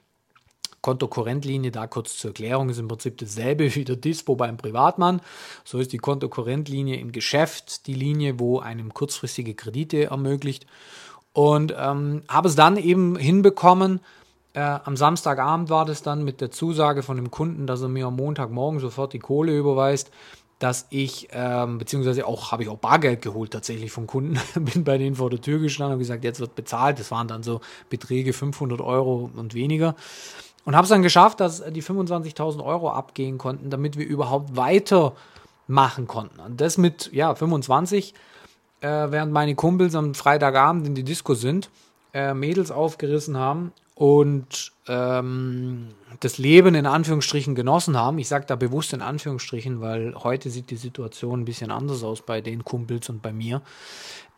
Kontokorrentlinie, 0.82 1.72
da 1.72 1.88
kurz 1.88 2.18
zur 2.18 2.30
Erklärung, 2.30 2.70
ist 2.70 2.78
im 2.78 2.88
Prinzip 2.88 3.18
dasselbe 3.18 3.74
wie 3.76 3.86
der 3.86 3.96
Dispo 3.96 4.36
beim 4.36 4.58
Privatmann. 4.58 5.22
So 5.64 5.80
ist 5.80 5.92
die 5.92 5.98
Kontokorrentlinie 5.98 6.98
im 6.98 7.12
Geschäft 7.12 7.88
die 7.88 7.94
Linie, 7.96 8.40
wo 8.40 8.60
einem 8.60 8.94
kurzfristige 8.94 9.56
Kredite 9.56 10.06
ermöglicht. 10.06 10.66
Und 11.34 11.74
ähm, 11.78 12.24
habe 12.30 12.48
es 12.48 12.56
dann 12.56 12.78
eben 12.78 13.16
hinbekommen, 13.16 14.00
äh, 14.54 14.80
am 14.84 14.98
Samstagabend 14.98 15.70
war 15.70 15.86
das 15.86 16.02
dann 16.02 16.24
mit 16.24 16.42
der 16.42 16.50
Zusage 16.50 17.04
von 17.04 17.18
dem 17.18 17.30
Kunden, 17.30 17.68
dass 17.68 17.82
er 17.82 17.90
mir 17.90 18.08
am 18.08 18.16
Montagmorgen 18.16 18.80
sofort 18.80 19.14
die 19.14 19.20
Kohle 19.20 19.56
überweist, 19.56 20.10
dass 20.60 20.88
ich, 20.90 21.28
ähm, 21.32 21.78
beziehungsweise 21.78 22.26
auch 22.26 22.52
habe 22.52 22.64
ich 22.64 22.70
auch 22.70 22.78
Bargeld 22.78 23.22
geholt 23.22 23.52
tatsächlich 23.52 23.92
vom 23.92 24.08
Kunden, 24.08 24.40
bin 24.56 24.84
bei 24.84 24.98
denen 24.98 25.16
vor 25.16 25.30
der 25.30 25.42
Tür 25.42 25.60
gestanden 25.60 25.94
und 25.94 26.00
gesagt, 26.00 26.24
jetzt 26.24 26.40
wird 26.40 26.56
bezahlt. 26.56 27.00
Das 27.00 27.12
waren 27.12 27.28
dann 27.28 27.44
so 27.44 27.62
Beträge 27.90 28.34
500 28.34 28.82
Euro 28.82 29.30
und 29.36 29.54
weniger. 29.54 29.96
Und 30.66 30.76
habe 30.76 30.84
es 30.84 30.90
dann 30.90 31.04
geschafft, 31.04 31.40
dass 31.40 31.64
die 31.72 31.84
25.000 31.84 32.64
Euro 32.64 32.90
abgehen 32.90 33.38
konnten, 33.38 33.70
damit 33.70 33.98
wir 33.98 34.06
überhaupt 34.06 34.56
weitermachen 34.58 36.08
konnten. 36.08 36.40
Und 36.40 36.60
das 36.60 36.78
mit, 36.78 37.10
ja, 37.14 37.34
25, 37.34 38.14
äh, 38.82 38.88
während 38.88 39.32
meine 39.32 39.56
Kumpels 39.56 39.96
am 39.96 40.14
Freitagabend 40.14 40.86
in 40.88 40.96
die 40.96 41.04
Disco 41.04 41.36
sind, 41.36 41.70
äh, 42.14 42.34
Mädels 42.34 42.72
aufgerissen 42.72 43.38
haben 43.38 43.72
und 43.98 44.74
ähm, 44.88 45.88
das 46.20 46.38
Leben 46.38 46.76
in 46.76 46.86
Anführungsstrichen 46.86 47.56
genossen 47.56 47.98
haben. 47.98 48.20
Ich 48.20 48.28
sage 48.28 48.46
da 48.46 48.56
bewusst 48.56 48.94
in 48.94 49.02
Anführungsstrichen, 49.02 49.82
weil 49.82 50.14
heute 50.16 50.52
sieht 50.52 50.70
die 50.70 50.76
Situation 50.76 51.42
ein 51.42 51.46
bisschen 51.46 51.72
anders 51.72 52.04
aus 52.04 52.22
bei 52.22 52.42
den 52.42 52.64
Kumpels 52.64 53.10
und 53.10 53.24
bei 53.24 53.34
mir. 53.34 53.64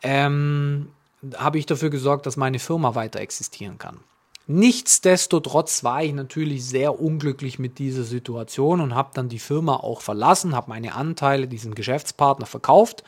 Ähm, 0.02 0.88
habe 1.36 1.58
ich 1.58 1.66
dafür 1.66 1.90
gesorgt, 1.90 2.24
dass 2.24 2.38
meine 2.38 2.58
Firma 2.58 2.94
weiter 2.94 3.20
existieren 3.20 3.76
kann. 3.76 3.98
Nichtsdestotrotz 4.46 5.84
war 5.84 6.02
ich 6.02 6.14
natürlich 6.14 6.64
sehr 6.64 6.98
unglücklich 6.98 7.58
mit 7.58 7.78
dieser 7.78 8.04
Situation 8.04 8.80
und 8.80 8.94
habe 8.94 9.10
dann 9.12 9.28
die 9.28 9.38
Firma 9.38 9.76
auch 9.76 10.00
verlassen, 10.00 10.56
habe 10.56 10.70
meine 10.70 10.94
Anteile 10.94 11.46
diesem 11.46 11.74
Geschäftspartner 11.74 12.46
verkauft 12.46 13.04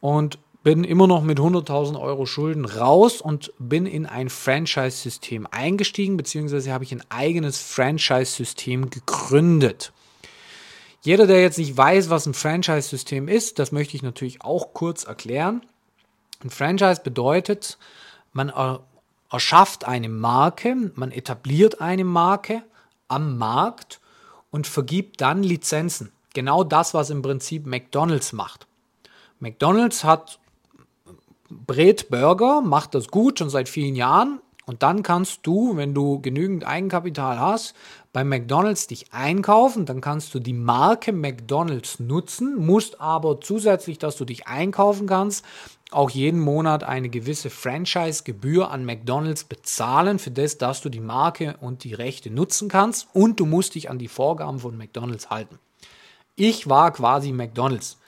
und 0.00 0.38
bin 0.62 0.84
immer 0.84 1.06
noch 1.06 1.22
mit 1.22 1.38
100.000 1.38 2.00
Euro 2.00 2.26
Schulden 2.26 2.64
raus 2.64 3.20
und 3.20 3.52
bin 3.58 3.86
in 3.86 4.06
ein 4.06 4.28
Franchise-System 4.28 5.48
eingestiegen, 5.50 6.16
beziehungsweise 6.16 6.72
habe 6.72 6.84
ich 6.84 6.92
ein 6.92 7.02
eigenes 7.08 7.58
Franchise-System 7.58 8.90
gegründet. 8.90 9.92
Jeder, 11.02 11.26
der 11.26 11.40
jetzt 11.40 11.58
nicht 11.58 11.76
weiß, 11.76 12.10
was 12.10 12.26
ein 12.26 12.34
Franchise-System 12.34 13.26
ist, 13.26 13.58
das 13.58 13.72
möchte 13.72 13.96
ich 13.96 14.02
natürlich 14.02 14.42
auch 14.42 14.72
kurz 14.72 15.02
erklären. 15.02 15.66
Ein 16.44 16.50
Franchise 16.50 17.00
bedeutet, 17.02 17.76
man 18.32 18.52
erschafft 19.30 19.84
eine 19.84 20.08
Marke, 20.08 20.92
man 20.94 21.10
etabliert 21.10 21.80
eine 21.80 22.04
Marke 22.04 22.62
am 23.08 23.36
Markt 23.36 24.00
und 24.52 24.68
vergibt 24.68 25.20
dann 25.20 25.42
Lizenzen. 25.42 26.12
Genau 26.34 26.62
das, 26.62 26.94
was 26.94 27.10
im 27.10 27.20
Prinzip 27.20 27.66
McDonald's 27.66 28.32
macht. 28.32 28.66
McDonald's 29.40 30.04
hat 30.04 30.38
Brät 31.66 32.08
Burger 32.08 32.60
macht 32.60 32.94
das 32.94 33.08
gut 33.08 33.38
schon 33.38 33.50
seit 33.50 33.68
vielen 33.68 33.94
Jahren. 33.94 34.40
Und 34.64 34.84
dann 34.84 35.02
kannst 35.02 35.40
du, 35.42 35.76
wenn 35.76 35.92
du 35.92 36.20
genügend 36.20 36.64
Eigenkapital 36.64 37.40
hast, 37.40 37.74
bei 38.12 38.22
McDonald's 38.22 38.86
dich 38.86 39.12
einkaufen. 39.12 39.86
Dann 39.86 40.00
kannst 40.00 40.34
du 40.34 40.38
die 40.38 40.52
Marke 40.52 41.12
McDonald's 41.12 41.98
nutzen, 41.98 42.64
musst 42.64 43.00
aber 43.00 43.40
zusätzlich, 43.40 43.98
dass 43.98 44.16
du 44.16 44.24
dich 44.24 44.46
einkaufen 44.46 45.08
kannst, 45.08 45.44
auch 45.90 46.10
jeden 46.10 46.40
Monat 46.40 46.84
eine 46.84 47.08
gewisse 47.08 47.50
Franchise-Gebühr 47.50 48.70
an 48.70 48.84
McDonald's 48.84 49.44
bezahlen, 49.44 50.18
für 50.18 50.30
das, 50.30 50.58
dass 50.58 50.80
du 50.80 50.88
die 50.88 51.00
Marke 51.00 51.56
und 51.60 51.84
die 51.84 51.94
Rechte 51.94 52.30
nutzen 52.30 52.68
kannst. 52.68 53.08
Und 53.12 53.40
du 53.40 53.46
musst 53.46 53.74
dich 53.74 53.90
an 53.90 53.98
die 53.98 54.08
Vorgaben 54.08 54.60
von 54.60 54.76
McDonald's 54.76 55.28
halten. 55.28 55.58
Ich 56.36 56.68
war 56.68 56.92
quasi 56.92 57.32
McDonald's. 57.32 57.98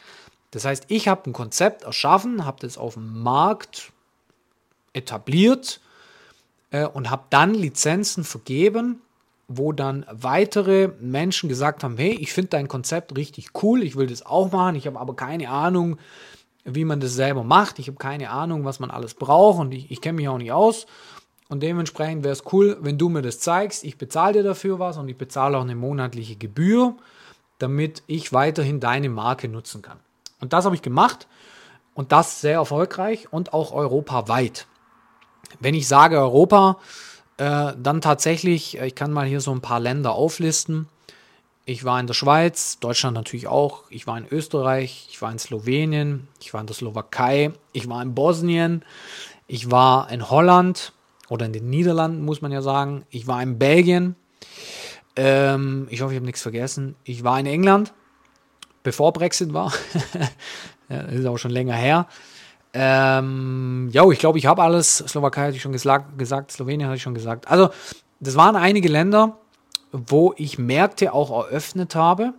Das 0.54 0.64
heißt, 0.64 0.84
ich 0.86 1.08
habe 1.08 1.28
ein 1.28 1.32
Konzept 1.32 1.82
erschaffen, 1.82 2.44
habe 2.44 2.60
das 2.60 2.78
auf 2.78 2.94
dem 2.94 3.22
Markt 3.22 3.92
etabliert 4.92 5.80
äh, 6.70 6.86
und 6.86 7.10
habe 7.10 7.24
dann 7.30 7.54
Lizenzen 7.54 8.22
vergeben, 8.22 9.00
wo 9.48 9.72
dann 9.72 10.06
weitere 10.12 10.90
Menschen 11.00 11.48
gesagt 11.48 11.82
haben, 11.82 11.96
hey, 11.96 12.16
ich 12.20 12.32
finde 12.32 12.50
dein 12.50 12.68
Konzept 12.68 13.16
richtig 13.16 13.48
cool, 13.64 13.82
ich 13.82 13.96
will 13.96 14.06
das 14.06 14.24
auch 14.24 14.52
machen, 14.52 14.76
ich 14.76 14.86
habe 14.86 15.00
aber 15.00 15.16
keine 15.16 15.50
Ahnung, 15.50 15.98
wie 16.64 16.84
man 16.84 17.00
das 17.00 17.14
selber 17.14 17.42
macht, 17.42 17.80
ich 17.80 17.88
habe 17.88 17.98
keine 17.98 18.30
Ahnung, 18.30 18.64
was 18.64 18.78
man 18.78 18.92
alles 18.92 19.14
braucht 19.14 19.58
und 19.58 19.74
ich, 19.74 19.90
ich 19.90 20.00
kenne 20.00 20.16
mich 20.16 20.28
auch 20.28 20.38
nicht 20.38 20.52
aus. 20.52 20.86
Und 21.48 21.64
dementsprechend 21.64 22.22
wäre 22.22 22.32
es 22.32 22.44
cool, 22.52 22.78
wenn 22.80 22.96
du 22.96 23.08
mir 23.08 23.22
das 23.22 23.40
zeigst. 23.40 23.82
Ich 23.82 23.98
bezahle 23.98 24.34
dir 24.34 24.42
dafür 24.44 24.78
was 24.78 24.98
und 24.98 25.08
ich 25.08 25.16
bezahle 25.16 25.58
auch 25.58 25.62
eine 25.62 25.74
monatliche 25.74 26.36
Gebühr, 26.36 26.94
damit 27.58 28.04
ich 28.06 28.32
weiterhin 28.32 28.78
deine 28.78 29.08
Marke 29.08 29.48
nutzen 29.48 29.82
kann. 29.82 29.98
Und 30.40 30.53
das 30.53 30.64
habe 30.64 30.75
ich 30.75 30.83
gemacht 30.83 31.27
und 31.94 32.12
das 32.12 32.40
sehr 32.40 32.55
erfolgreich 32.55 33.33
und 33.33 33.53
auch 33.53 33.73
europaweit. 33.73 34.66
Wenn 35.61 35.75
ich 35.75 35.88
sage 35.88 36.18
Europa, 36.18 36.79
äh, 37.37 37.73
dann 37.77 38.01
tatsächlich, 38.01 38.79
äh, 38.81 38.87
ich 38.87 38.94
kann 38.94 39.12
mal 39.12 39.27
hier 39.27 39.40
so 39.40 39.53
ein 39.53 39.61
paar 39.61 39.81
Länder 39.81 40.12
auflisten. 40.12 40.88
Ich 41.66 41.85
war 41.85 41.99
in 41.99 42.07
der 42.07 42.14
Schweiz, 42.14 42.79
Deutschland 42.79 43.14
natürlich 43.14 43.47
auch. 43.47 43.85
Ich 43.88 44.07
war 44.07 44.18
in 44.18 44.27
Österreich, 44.31 45.07
ich 45.11 45.23
war 45.23 45.33
in 45.33 45.38
Slowenien, 45.38 46.29
ich 46.40 46.53
war 46.53 46.61
in 46.61 46.66
der 46.66 46.77
Slowakei, 46.77 47.53
ich 47.73 47.88
war 47.88 48.03
in 48.03 48.14
Bosnien, 48.14 48.85
ich 49.47 49.70
war 49.70 50.11
in 50.11 50.29
Holland 50.29 50.92
oder 51.29 51.47
in 51.47 51.53
den 51.53 51.70
Niederlanden, 51.70 52.25
muss 52.25 52.42
man 52.42 52.53
ja 52.53 52.61
sagen. 52.61 53.05
Ich 53.11 53.27
war 53.27 53.42
in 53.42 53.59
Belgien. 53.59 54.16
Ähm, 55.16 55.87
ich 55.90 56.03
hoffe, 56.03 56.12
ich 56.12 56.18
habe 56.18 56.27
nichts 56.27 56.42
vergessen. 56.42 56.97
Ich 57.05 57.25
war 57.25 57.38
in 57.40 57.47
England 57.47 57.94
bevor 58.85 59.12
Brexit 59.12 59.53
war. 59.53 59.73
ja, 60.88 61.03
das 61.03 61.14
ist 61.14 61.27
auch 61.27 61.38
schon 61.38 61.51
länger 61.51 61.75
her. 61.75 62.07
Ähm, 62.73 63.88
ja, 63.92 64.09
ich 64.11 64.20
glaube, 64.20 64.38
ich 64.38 64.47
habe 64.47 64.62
alles. 64.62 64.99
Slowakei 64.99 65.47
hatte 65.47 65.57
ich 65.57 65.62
schon 65.62 65.73
gesagt, 65.73 66.16
gesagt, 66.16 66.53
Slowenien 66.53 66.87
hatte 66.87 66.97
ich 66.97 67.03
schon 67.03 67.14
gesagt. 67.14 67.49
Also, 67.49 67.70
das 68.20 68.37
waren 68.37 68.55
einige 68.55 68.88
Länder, 68.88 69.38
wo 69.90 70.35
ich 70.37 70.59
Märkte 70.59 71.12
auch 71.12 71.31
eröffnet 71.31 71.94
habe, 71.94 72.35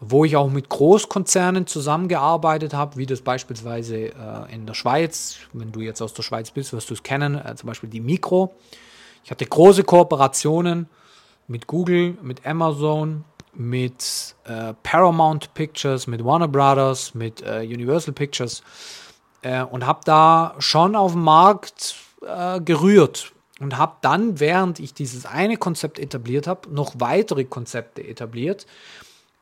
wo 0.00 0.24
ich 0.24 0.36
auch 0.36 0.50
mit 0.50 0.68
Großkonzernen 0.68 1.66
zusammengearbeitet 1.66 2.74
habe, 2.74 2.96
wie 2.96 3.06
das 3.06 3.22
beispielsweise 3.22 3.96
äh, 3.96 4.52
in 4.52 4.66
der 4.66 4.74
Schweiz. 4.74 5.36
Wenn 5.52 5.72
du 5.72 5.80
jetzt 5.80 6.02
aus 6.02 6.14
der 6.14 6.22
Schweiz 6.22 6.50
bist, 6.50 6.72
wirst 6.72 6.90
du 6.90 6.94
es 6.94 7.02
kennen, 7.02 7.36
äh, 7.36 7.54
zum 7.54 7.68
Beispiel 7.68 7.88
die 7.88 8.00
Mikro. 8.00 8.54
Ich 9.24 9.30
hatte 9.30 9.46
große 9.46 9.84
Kooperationen 9.84 10.88
mit 11.46 11.68
Google, 11.68 12.18
mit 12.22 12.44
Amazon, 12.44 13.24
mit 13.58 14.36
äh, 14.44 14.74
Paramount 14.82 15.52
Pictures, 15.54 16.06
mit 16.06 16.24
Warner 16.24 16.48
Brothers, 16.48 17.14
mit 17.14 17.42
äh, 17.42 17.60
Universal 17.60 18.12
Pictures 18.14 18.62
äh, 19.42 19.62
und 19.62 19.86
habe 19.86 20.00
da 20.04 20.54
schon 20.58 20.96
auf 20.96 21.12
dem 21.12 21.22
Markt 21.22 21.96
äh, 22.26 22.60
gerührt 22.60 23.32
und 23.60 23.78
habe 23.78 23.96
dann, 24.02 24.40
während 24.40 24.80
ich 24.80 24.94
dieses 24.94 25.26
eine 25.26 25.56
Konzept 25.56 25.98
etabliert 25.98 26.46
habe, 26.46 26.68
noch 26.70 26.94
weitere 26.98 27.44
Konzepte 27.44 28.06
etabliert 28.06 28.66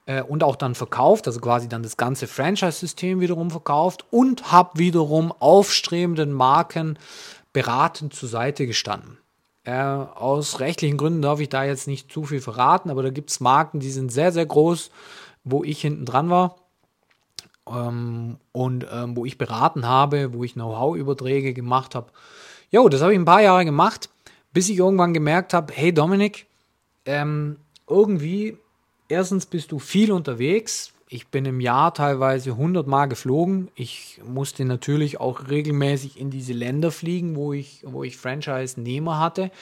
äh, 0.07 0.23
und 0.23 0.45
auch 0.45 0.57
dann 0.57 0.75
verkauft, 0.75 1.27
also 1.27 1.41
quasi 1.41 1.69
dann 1.69 1.83
das 1.83 1.97
ganze 1.97 2.27
Franchise-System 2.27 3.21
wiederum 3.21 3.51
verkauft 3.51 4.05
und 4.11 4.53
habe 4.53 4.79
wiederum 4.79 5.33
aufstrebenden 5.33 6.33
Marken 6.33 6.99
beratend 7.53 8.15
zur 8.15 8.29
Seite 8.29 8.67
gestanden. 8.67 9.19
Äh, 9.65 9.73
aus 9.73 10.61
rechtlichen 10.61 10.99
Gründen 10.99 11.23
darf 11.23 11.41
ich 11.41 11.49
da 11.49 11.65
jetzt 11.65 11.87
nicht 11.87 12.13
zu 12.13 12.25
viel 12.25 12.41
verraten, 12.41 12.91
aber 12.91 13.03
da 13.03 13.11
gibt 13.11 13.31
es 13.31 13.41
Marken, 13.41 13.81
die 13.81 13.91
sind 13.91 14.13
sehr, 14.13 14.31
sehr 14.31 14.45
groß, 14.45 14.91
wo 15.43 15.65
ich 15.65 15.81
hinten 15.81 16.05
dran 16.05 16.31
war 16.31 16.57
ähm, 17.67 18.37
und 18.53 18.87
ähm, 18.91 19.17
wo 19.17 19.25
ich 19.25 19.39
beraten 19.39 19.87
habe, 19.87 20.35
wo 20.35 20.45
ich 20.45 20.55
Know-how-Überträge 20.55 21.55
gemacht 21.55 21.95
habe. 21.95 22.11
Jo, 22.71 22.89
das 22.89 23.01
habe 23.01 23.13
ich 23.13 23.19
ein 23.19 23.25
paar 23.25 23.43
Jahre 23.43 23.65
gemacht, 23.65 24.11
bis 24.53 24.69
ich 24.69 24.79
irgendwann 24.79 25.15
gemerkt 25.15 25.55
habe, 25.55 25.73
hey 25.75 25.93
Dominik, 25.93 26.47
ähm, 27.07 27.57
irgendwie, 27.89 28.59
erstens 29.09 29.47
bist 29.47 29.73
du 29.73 29.79
viel 29.79 30.13
unterwegs, 30.13 30.94
ich 31.15 31.29
bin 31.29 31.45
im 31.45 31.61
Jahr 31.61 31.95
teilweise 31.95 32.51
100 32.51 32.89
Mal 32.89 33.07
geflogen. 33.07 33.71
Ich 33.77 34.21
musste 34.27 34.65
natürlich 34.65 35.21
auch 35.21 35.49
regelmäßig 35.49 36.19
in 36.19 36.31
diese 36.31 36.53
Länder 36.53 36.91
fliegen, 36.91 37.37
wo 37.37 37.53
ich, 37.53 37.85
wo 37.87 38.03
ich 38.03 38.17
Franchise-Nehmer 38.17 39.21
hatte. 39.21 39.53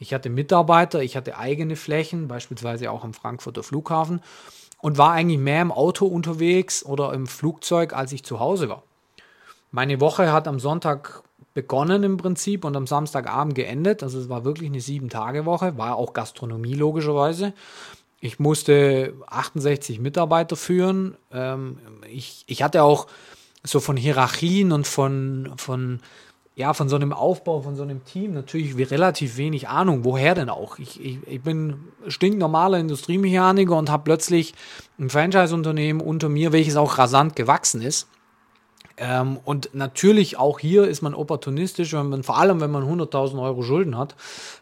Ich 0.00 0.12
hatte 0.12 0.30
Mitarbeiter, 0.30 1.02
ich 1.04 1.16
hatte 1.16 1.38
eigene 1.38 1.76
Flächen, 1.76 2.26
beispielsweise 2.26 2.90
auch 2.90 3.04
am 3.04 3.14
Frankfurter 3.14 3.62
Flughafen 3.62 4.20
und 4.82 4.98
war 4.98 5.12
eigentlich 5.12 5.38
mehr 5.38 5.62
im 5.62 5.70
Auto 5.70 6.06
unterwegs 6.06 6.84
oder 6.84 7.12
im 7.12 7.28
Flugzeug, 7.28 7.92
als 7.92 8.10
ich 8.10 8.24
zu 8.24 8.40
Hause 8.40 8.68
war. 8.68 8.82
Meine 9.70 10.00
Woche 10.00 10.32
hat 10.32 10.48
am 10.48 10.58
Sonntag 10.58 11.22
begonnen 11.54 12.02
im 12.02 12.16
Prinzip 12.16 12.64
und 12.64 12.76
am 12.76 12.88
Samstagabend 12.88 13.54
geendet. 13.54 14.02
Also 14.02 14.18
es 14.18 14.28
war 14.28 14.44
wirklich 14.44 14.70
eine 14.70 14.80
Sieben-Tage-Woche, 14.80 15.78
war 15.78 15.94
auch 15.94 16.14
Gastronomie 16.14 16.74
logischerweise. 16.74 17.52
Ich 18.26 18.40
musste 18.40 19.14
68 19.28 20.00
Mitarbeiter 20.00 20.56
führen. 20.56 21.16
Ähm, 21.32 21.78
ich, 22.10 22.44
ich 22.48 22.62
hatte 22.62 22.82
auch 22.82 23.06
so 23.62 23.78
von 23.78 23.96
Hierarchien 23.96 24.72
und 24.72 24.86
von, 24.86 25.52
von, 25.56 26.00
ja, 26.56 26.74
von 26.74 26.88
so 26.88 26.96
einem 26.96 27.12
Aufbau, 27.12 27.60
von 27.60 27.76
so 27.76 27.84
einem 27.84 28.04
Team 28.04 28.34
natürlich 28.34 28.90
relativ 28.90 29.36
wenig 29.36 29.68
Ahnung. 29.68 30.04
Woher 30.04 30.34
denn 30.34 30.48
auch? 30.48 30.80
Ich, 30.80 31.00
ich, 31.00 31.18
ich 31.26 31.40
bin 31.40 31.76
stinknormaler 32.08 32.78
Industriemechaniker 32.78 33.76
und 33.76 33.90
habe 33.90 34.02
plötzlich 34.02 34.54
ein 34.98 35.08
Franchise-Unternehmen 35.08 36.00
unter 36.00 36.28
mir, 36.28 36.52
welches 36.52 36.76
auch 36.76 36.98
rasant 36.98 37.36
gewachsen 37.36 37.80
ist. 37.80 38.08
Ähm, 38.98 39.38
und 39.44 39.70
natürlich 39.74 40.38
auch 40.38 40.58
hier 40.58 40.88
ist 40.88 41.02
man 41.02 41.14
opportunistisch, 41.14 41.92
wenn 41.92 42.08
man, 42.08 42.22
vor 42.22 42.38
allem 42.38 42.60
wenn 42.60 42.70
man 42.70 42.84
100.000 42.84 43.40
Euro 43.42 43.62
Schulden 43.62 43.98
hat, 43.98 44.14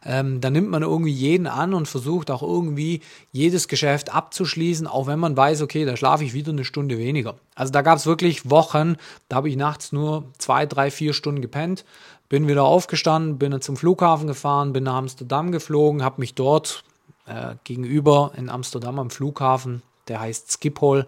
ähm, 0.05 0.41
dann 0.41 0.53
nimmt 0.53 0.71
man 0.71 0.83
irgendwie 0.83 1.13
jeden 1.13 1.47
an 1.47 1.73
und 1.73 1.87
versucht 1.87 2.31
auch 2.31 2.43
irgendwie 2.43 3.01
jedes 3.31 3.69
Geschäft 3.69 4.13
abzuschließen, 4.13 4.89
auch 4.89 5.07
wenn 5.07 5.21
man 5.21 5.37
weiß, 5.37 5.63
okay, 5.63 5.85
da 5.85 5.97
schlafe 5.97 6.25
ich 6.25 6.35
wieder 6.35 6.51
eine 6.51 6.65
Stunde 6.65 6.99
weniger. 6.99 7.37
Also 7.55 7.73
da 7.73 7.83
gab 7.83 7.99
es 7.99 8.07
wirklich 8.07 8.51
Wochen, 8.51 8.97
da 9.29 9.37
habe 9.37 9.49
ich 9.49 9.57
nachts 9.57 9.93
nur 9.93 10.25
zwei, 10.39 10.67
drei, 10.67 10.91
vier 10.91 11.13
Stunden 11.13 11.41
gepennt, 11.41 11.85
bin 12.29 12.49
wieder 12.49 12.65
aufgestanden, 12.65 13.39
bin 13.39 13.61
zum 13.61 13.77
Flughafen 13.77 14.27
gefahren, 14.27 14.73
bin 14.73 14.85
nach 14.85 14.97
Amsterdam 14.97 15.53
geflogen, 15.53 16.03
habe 16.03 16.21
mich 16.21 16.35
dort 16.35 16.83
äh, 17.27 17.55
gegenüber 17.63 18.33
in 18.37 18.51
Amsterdam 18.51 18.99
am 18.99 19.11
Flughafen 19.11 19.83
der 20.09 20.21
heißt 20.21 20.53
Skiphole, 20.53 21.07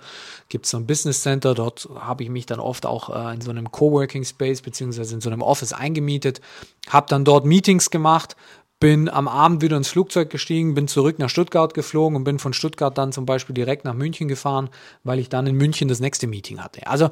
gibt 0.49 0.65
es 0.65 0.71
so 0.71 0.79
ein 0.79 0.87
Business 0.87 1.23
Center, 1.23 1.55
dort 1.55 1.89
habe 1.99 2.23
ich 2.23 2.31
mich 2.31 2.47
dann 2.47 2.61
oft 2.61 2.87
auch 2.87 3.15
äh, 3.15 3.35
in 3.35 3.41
so 3.41 3.51
einem 3.51 3.71
Coworking 3.71 4.25
Space 4.25 4.63
beziehungsweise 4.63 5.15
in 5.15 5.21
so 5.21 5.31
einem 5.31 5.43
Office 5.43 5.73
eingemietet, 5.73 6.41
habe 6.89 7.07
dann 7.09 7.25
dort 7.25 7.45
Meetings 7.45 7.91
gemacht, 7.91 8.37
bin 8.79 9.09
am 9.09 9.27
Abend 9.27 9.63
wieder 9.63 9.77
ins 9.77 9.89
Flugzeug 9.89 10.29
gestiegen, 10.31 10.75
bin 10.75 10.89
zurück 10.89 11.19
nach 11.19 11.31
Stuttgart 11.31 11.73
geflogen 11.73 12.17
und 12.17 12.25
bin 12.25 12.39
von 12.39 12.53
Stuttgart 12.53 12.97
dann 12.97 13.13
zum 13.13 13.25
Beispiel 13.25 13.55
direkt 13.55 13.85
nach 13.85 13.95
München 13.95 14.29
gefahren, 14.29 14.69
weil 15.03 15.19
ich 15.19 15.29
dann 15.29 15.47
in 15.47 15.57
München 15.57 15.89
das 15.89 16.01
nächste 16.01 16.27
Meeting 16.27 16.63
hatte. 16.63 16.87
Also 16.87 17.11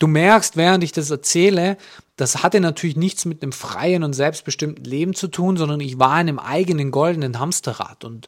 du 0.00 0.08
merkst, 0.08 0.56
während 0.56 0.82
ich 0.82 0.90
das 0.90 1.10
erzähle, 1.10 1.76
das 2.16 2.42
hatte 2.42 2.60
natürlich 2.60 2.96
nichts 2.96 3.24
mit 3.24 3.42
einem 3.42 3.52
freien 3.52 4.02
und 4.02 4.12
selbstbestimmten 4.12 4.84
Leben 4.84 5.14
zu 5.14 5.28
tun, 5.28 5.56
sondern 5.56 5.80
ich 5.80 5.98
war 5.98 6.20
in 6.20 6.28
einem 6.28 6.38
eigenen 6.38 6.90
goldenen 6.90 7.38
Hamsterrad. 7.38 8.04
Und 8.04 8.26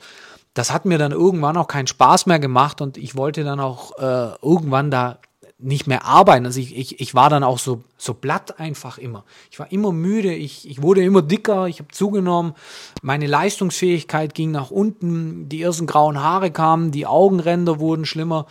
das 0.57 0.73
hat 0.73 0.87
mir 0.87 0.97
dann 0.97 1.13
irgendwann 1.13 1.59
auch 1.59 1.69
keinen 1.69 1.87
Spaß 1.87 2.25
mehr 2.25 2.39
gemacht 2.39 2.81
und 2.81 2.97
ich 2.97 3.15
wollte 3.15 3.45
dann 3.45 3.61
auch 3.61 3.99
äh, 3.99 4.35
irgendwann 4.41 4.91
da 4.91 5.19
nicht 5.59 5.87
mehr 5.87 6.07
arbeiten. 6.07 6.47
Also 6.47 6.61
ich, 6.61 6.75
ich, 6.75 6.99
ich 6.99 7.15
war 7.15 7.29
dann 7.29 7.45
auch 7.45 7.59
so, 7.59 7.83
so 7.99 8.15
blatt 8.15 8.59
einfach 8.59 8.97
immer. 8.97 9.25
Ich 9.51 9.59
war 9.59 9.71
immer 9.71 9.93
müde, 9.93 10.35
ich, 10.35 10.69
ich 10.69 10.81
wurde 10.81 11.05
immer 11.05 11.21
dicker, 11.21 11.67
ich 11.67 11.79
habe 11.79 11.91
zugenommen, 11.93 12.55
meine 13.03 13.27
Leistungsfähigkeit 13.27 14.35
ging 14.35 14.51
nach 14.51 14.71
unten, 14.71 15.47
die 15.51 15.61
ersten 15.61 15.87
grauen 15.87 16.23
Haare 16.23 16.51
kamen, 16.51 16.91
die 16.91 17.07
Augenränder 17.07 17.79
wurden 17.79 18.07
schlimmer. 18.07 18.47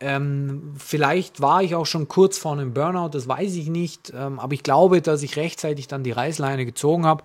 Ähm, 0.00 0.72
vielleicht 0.78 1.42
war 1.42 1.62
ich 1.62 1.74
auch 1.74 1.86
schon 1.86 2.08
kurz 2.08 2.38
vor 2.38 2.52
einem 2.52 2.72
Burnout, 2.72 3.10
das 3.10 3.28
weiß 3.28 3.56
ich 3.56 3.68
nicht, 3.68 4.10
ähm, 4.16 4.38
aber 4.38 4.54
ich 4.54 4.62
glaube, 4.62 5.02
dass 5.02 5.22
ich 5.22 5.36
rechtzeitig 5.36 5.86
dann 5.86 6.02
die 6.02 6.12
Reißleine 6.12 6.64
gezogen 6.64 7.04
habe, 7.04 7.24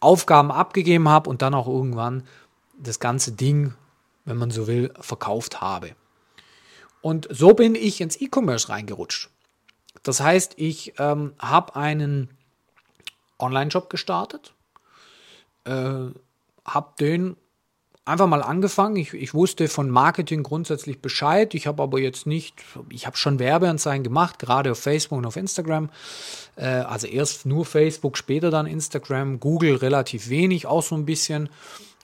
Aufgaben 0.00 0.50
abgegeben 0.50 1.08
habe 1.08 1.30
und 1.30 1.40
dann 1.40 1.54
auch 1.54 1.66
irgendwann 1.66 2.24
das 2.78 3.00
ganze 3.00 3.32
Ding, 3.32 3.74
wenn 4.24 4.36
man 4.36 4.50
so 4.50 4.66
will, 4.66 4.92
verkauft 5.00 5.60
habe. 5.60 5.94
Und 7.00 7.28
so 7.30 7.54
bin 7.54 7.74
ich 7.74 8.00
ins 8.00 8.20
E-Commerce 8.20 8.68
reingerutscht. 8.68 9.30
Das 10.02 10.20
heißt, 10.20 10.54
ich 10.56 10.94
ähm, 10.98 11.34
habe 11.38 11.76
einen 11.76 12.30
Online-Shop 13.38 13.90
gestartet, 13.90 14.54
äh, 15.64 15.72
habe 16.64 16.92
den 16.98 17.36
einfach 18.04 18.26
mal 18.28 18.42
angefangen. 18.42 18.96
Ich, 18.96 19.12
ich, 19.12 19.34
wusste 19.34 19.68
von 19.68 19.90
Marketing 19.90 20.42
grundsätzlich 20.42 21.02
Bescheid. 21.02 21.54
Ich 21.54 21.66
habe 21.66 21.82
aber 21.82 21.98
jetzt 21.98 22.26
nicht, 22.26 22.54
ich 22.88 23.06
habe 23.06 23.16
schon 23.16 23.38
Werbeanzeigen 23.38 24.04
gemacht, 24.04 24.38
gerade 24.38 24.72
auf 24.72 24.78
Facebook 24.78 25.18
und 25.18 25.26
auf 25.26 25.36
Instagram. 25.36 25.90
Äh, 26.54 26.66
also 26.66 27.06
erst 27.06 27.44
nur 27.44 27.66
Facebook, 27.66 28.16
später 28.16 28.50
dann 28.50 28.66
Instagram, 28.66 29.40
Google 29.40 29.76
relativ 29.76 30.28
wenig, 30.28 30.66
auch 30.66 30.82
so 30.82 30.94
ein 30.94 31.04
bisschen 31.04 31.50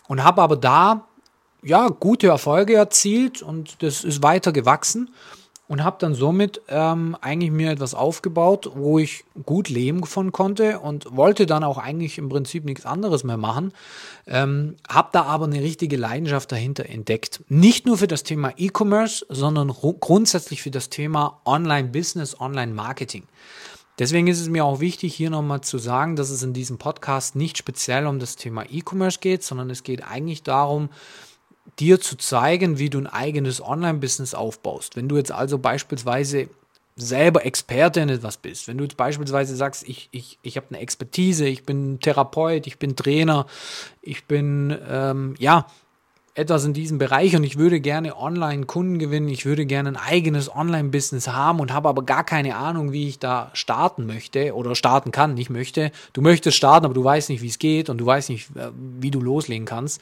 und 0.08 0.24
habe 0.24 0.42
aber 0.42 0.56
da 0.56 1.06
ja 1.62 1.88
gute 1.88 2.28
Erfolge 2.28 2.74
erzielt 2.74 3.42
und 3.42 3.82
das 3.82 4.04
ist 4.04 4.22
weiter 4.22 4.52
gewachsen 4.52 5.10
und 5.72 5.84
habe 5.84 5.96
dann 6.00 6.14
somit 6.14 6.60
ähm, 6.68 7.16
eigentlich 7.22 7.50
mir 7.50 7.70
etwas 7.70 7.94
aufgebaut, 7.94 8.72
wo 8.74 8.98
ich 8.98 9.24
gut 9.46 9.70
leben 9.70 10.04
von 10.04 10.30
konnte 10.30 10.80
und 10.80 11.16
wollte 11.16 11.46
dann 11.46 11.64
auch 11.64 11.78
eigentlich 11.78 12.18
im 12.18 12.28
Prinzip 12.28 12.66
nichts 12.66 12.84
anderes 12.84 13.24
mehr 13.24 13.38
machen. 13.38 13.72
Ähm, 14.26 14.76
habe 14.86 15.08
da 15.12 15.22
aber 15.22 15.46
eine 15.46 15.62
richtige 15.62 15.96
Leidenschaft 15.96 16.52
dahinter 16.52 16.86
entdeckt. 16.86 17.42
Nicht 17.48 17.86
nur 17.86 17.96
für 17.96 18.06
das 18.06 18.22
Thema 18.22 18.52
E-Commerce, 18.56 19.24
sondern 19.30 19.68
grundsätzlich 19.68 20.60
für 20.60 20.70
das 20.70 20.90
Thema 20.90 21.40
Online-Business, 21.46 22.38
Online-Marketing. 22.38 23.22
Deswegen 24.02 24.26
ist 24.26 24.40
es 24.40 24.48
mir 24.48 24.64
auch 24.64 24.80
wichtig, 24.80 25.14
hier 25.14 25.30
nochmal 25.30 25.60
zu 25.60 25.78
sagen, 25.78 26.16
dass 26.16 26.30
es 26.30 26.42
in 26.42 26.52
diesem 26.52 26.76
Podcast 26.76 27.36
nicht 27.36 27.56
speziell 27.56 28.08
um 28.08 28.18
das 28.18 28.34
Thema 28.34 28.64
E-Commerce 28.68 29.20
geht, 29.20 29.44
sondern 29.44 29.70
es 29.70 29.84
geht 29.84 30.02
eigentlich 30.02 30.42
darum, 30.42 30.88
dir 31.78 32.00
zu 32.00 32.16
zeigen, 32.16 32.80
wie 32.80 32.90
du 32.90 32.98
ein 32.98 33.06
eigenes 33.06 33.62
Online-Business 33.64 34.34
aufbaust. 34.34 34.96
Wenn 34.96 35.08
du 35.08 35.18
jetzt 35.18 35.30
also 35.30 35.56
beispielsweise 35.56 36.48
selber 36.96 37.46
Experte 37.46 38.00
in 38.00 38.08
etwas 38.08 38.38
bist, 38.38 38.66
wenn 38.66 38.76
du 38.76 38.82
jetzt 38.82 38.96
beispielsweise 38.96 39.54
sagst, 39.54 39.88
ich, 39.88 40.08
ich, 40.10 40.36
ich 40.42 40.56
habe 40.56 40.66
eine 40.70 40.80
Expertise, 40.80 41.46
ich 41.46 41.62
bin 41.62 42.00
Therapeut, 42.00 42.66
ich 42.66 42.80
bin 42.80 42.96
Trainer, 42.96 43.46
ich 44.00 44.24
bin, 44.24 44.76
ähm, 44.90 45.36
ja, 45.38 45.68
etwas 46.34 46.64
in 46.64 46.72
diesem 46.72 46.96
Bereich 46.96 47.36
und 47.36 47.44
ich 47.44 47.58
würde 47.58 47.80
gerne 47.80 48.16
online 48.16 48.64
Kunden 48.64 48.98
gewinnen, 48.98 49.28
ich 49.28 49.44
würde 49.44 49.66
gerne 49.66 49.90
ein 49.90 49.96
eigenes 49.96 50.54
Online-Business 50.54 51.28
haben 51.28 51.60
und 51.60 51.72
habe 51.72 51.90
aber 51.90 52.04
gar 52.04 52.24
keine 52.24 52.56
Ahnung, 52.56 52.92
wie 52.92 53.08
ich 53.08 53.18
da 53.18 53.50
starten 53.52 54.06
möchte 54.06 54.54
oder 54.54 54.74
starten 54.74 55.10
kann, 55.10 55.34
nicht 55.34 55.50
möchte. 55.50 55.92
Du 56.14 56.22
möchtest 56.22 56.56
starten, 56.56 56.86
aber 56.86 56.94
du 56.94 57.04
weißt 57.04 57.28
nicht, 57.28 57.42
wie 57.42 57.48
es 57.48 57.58
geht 57.58 57.90
und 57.90 57.98
du 57.98 58.06
weißt 58.06 58.30
nicht, 58.30 58.56
äh, 58.56 58.70
wie 58.74 59.10
du 59.10 59.20
loslegen 59.20 59.66
kannst. 59.66 60.00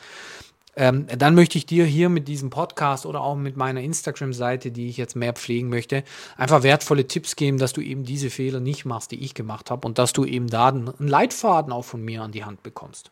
Ähm, 0.77 1.09
dann 1.19 1.35
möchte 1.35 1.59
ich 1.59 1.67
dir 1.67 1.85
hier 1.85 2.09
mit 2.09 2.29
diesem 2.29 2.49
Podcast 2.49 3.07
oder 3.07 3.23
auch 3.23 3.35
mit 3.35 3.57
meiner 3.57 3.81
Instagram-Seite, 3.81 4.71
die 4.71 4.89
ich 4.89 4.97
jetzt 4.97 5.17
mehr 5.17 5.33
pflegen 5.33 5.69
möchte, 5.69 6.05
einfach 6.37 6.63
wertvolle 6.63 7.09
Tipps 7.09 7.35
geben, 7.35 7.59
dass 7.59 7.73
du 7.73 7.81
eben 7.81 8.05
diese 8.05 8.31
Fehler 8.31 8.61
nicht 8.61 8.85
machst, 8.85 9.11
die 9.11 9.21
ich 9.25 9.35
gemacht 9.35 9.69
habe 9.69 9.85
und 9.85 9.99
dass 9.99 10.13
du 10.13 10.25
eben 10.25 10.47
da 10.47 10.69
einen 10.69 10.95
Leitfaden 11.01 11.73
auch 11.73 11.85
von 11.85 12.05
mir 12.05 12.23
an 12.23 12.31
die 12.31 12.45
Hand 12.45 12.63
bekommst. 12.63 13.11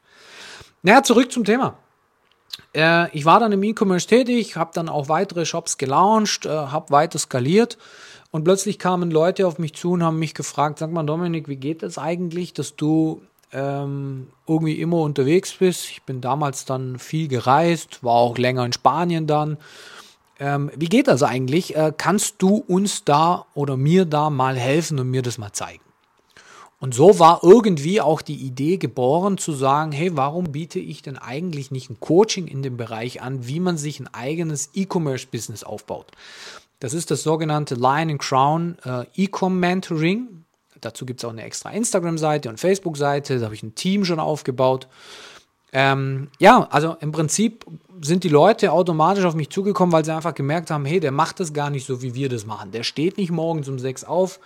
Naja, 0.85 1.02
zurück 1.02 1.33
zum 1.33 1.44
Thema. 1.44 1.76
Äh, 2.75 3.11
ich 3.16 3.25
war 3.25 3.40
dann 3.40 3.53
im 3.53 3.62
E-Commerce 3.62 4.07
tätig, 4.07 4.57
habe 4.57 4.71
dann 4.75 4.88
auch 4.88 5.09
weitere 5.09 5.47
Shops 5.47 5.79
gelauncht, 5.79 6.47
äh, 6.47 6.49
habe 6.49 6.90
weiter 6.90 7.18
skaliert 7.18 7.79
und 8.31 8.44
plötzlich 8.44 8.79
kamen 8.79 9.11
Leute 9.11 9.47
auf 9.47 9.59
mich 9.59 9.75
zu 9.75 9.92
und 9.92 10.03
haben 10.03 10.18
mich 10.18 10.35
gefragt, 10.35 10.79
sag 10.79 10.92
mal 10.92 11.05
Dominik, 11.05 11.49
wie 11.49 11.57
geht 11.57 11.83
das 11.83 11.99
eigentlich, 11.99 12.53
dass 12.53 12.77
du 12.77 13.23
ähm, 13.53 14.29
irgendwie 14.47 14.81
immer 14.81 14.99
unterwegs 14.99 15.55
bist. 15.55 15.90
Ich 15.90 16.03
bin 16.03 16.21
damals 16.21 16.64
dann 16.64 16.99
viel 16.99 17.29
gereist, 17.29 18.05
war 18.05 18.14
auch 18.14 18.37
länger 18.37 18.64
in 18.66 18.73
Spanien 18.73 19.27
dann. 19.27 19.57
Ähm, 20.38 20.71
wie 20.77 20.88
geht 20.88 21.09
das 21.09 21.23
eigentlich? 21.23 21.75
Äh, 21.75 21.92
kannst 21.97 22.37
du 22.38 22.57
uns 22.68 23.05
da 23.05 23.47
oder 23.55 23.77
mir 23.77 24.05
da 24.05 24.31
mal 24.31 24.57
helfen 24.57 24.99
und 24.99 25.11
mir 25.11 25.23
das 25.23 25.38
mal 25.38 25.53
zeigen? 25.53 25.83
Und 26.81 26.95
so 26.95 27.19
war 27.19 27.41
irgendwie 27.43 28.01
auch 28.01 28.23
die 28.23 28.37
Idee 28.37 28.77
geboren 28.77 29.37
zu 29.37 29.53
sagen, 29.53 29.91
hey, 29.91 30.17
warum 30.17 30.53
biete 30.53 30.79
ich 30.79 31.03
denn 31.03 31.19
eigentlich 31.19 31.73
nicht 31.73 31.91
ein 31.91 31.99
Coaching 31.99 32.47
in 32.47 32.62
dem 32.62 32.77
Bereich 32.77 33.21
an, 33.21 33.49
wie 33.49 33.59
man 33.59 33.77
sich 33.77 33.99
ein 33.99 34.12
eigenes 34.14 34.71
E-Commerce-Business 34.75 35.64
aufbaut? 35.64 36.07
Das 36.79 36.95
ist 36.95 37.11
das 37.11 37.25
sogenannte 37.25 37.75
Lion 37.75 38.11
and 38.11 38.21
Crown 38.21 38.77
äh, 38.85 39.07
E-Com 39.17 39.59
Mentoring. 39.59 40.45
Dazu 40.81 41.05
gibt 41.05 41.19
es 41.19 41.25
auch 41.25 41.33
eine 41.33 41.43
extra 41.43 41.71
Instagram-Seite 41.71 42.49
und 42.49 42.61
Facebook-Seite. 42.61 43.41
Da 43.41 43.47
habe 43.47 43.57
ich 43.57 43.64
ein 43.64 43.75
Team 43.75 44.05
schon 44.05 44.21
aufgebaut. 44.21 44.87
Ähm, 45.73 46.29
ja, 46.38 46.69
also 46.71 46.97
im 47.01 47.11
Prinzip 47.11 47.67
sind 48.01 48.23
die 48.23 48.29
Leute 48.29 48.71
automatisch 48.71 49.25
auf 49.25 49.35
mich 49.35 49.51
zugekommen, 49.51 49.93
weil 49.93 50.05
sie 50.05 50.14
einfach 50.14 50.35
gemerkt 50.35 50.71
haben, 50.71 50.85
hey, 50.85 51.01
der 51.01 51.11
macht 51.11 51.41
das 51.41 51.53
gar 51.53 51.71
nicht 51.71 51.87
so, 51.87 52.01
wie 52.01 52.14
wir 52.14 52.29
das 52.29 52.47
machen. 52.47 52.71
Der 52.71 52.85
steht 52.85 53.19
nicht 53.19 53.33
morgens 53.33 53.69
um 53.69 53.81
sechs 53.81 54.05
auf 54.05 54.38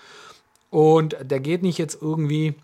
und 0.72 1.16
der 1.20 1.38
geht 1.38 1.62
nicht 1.62 1.76
jetzt 1.76 2.00
irgendwie 2.00 2.54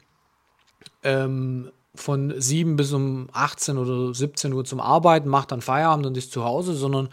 ähm, 1.05 1.71
von 1.95 2.33
7 2.41 2.75
bis 2.75 2.95
um 2.95 3.29
18 3.33 3.77
oder 3.77 4.15
17 4.15 4.55
Uhr 4.55 4.65
zum 4.65 4.81
Arbeiten, 4.81 5.29
macht 5.29 5.53
dann 5.53 5.61
Feierabend 5.61 6.07
und 6.07 6.17
ist 6.17 6.33
zu 6.33 6.43
Hause, 6.43 6.73
sondern 6.73 7.11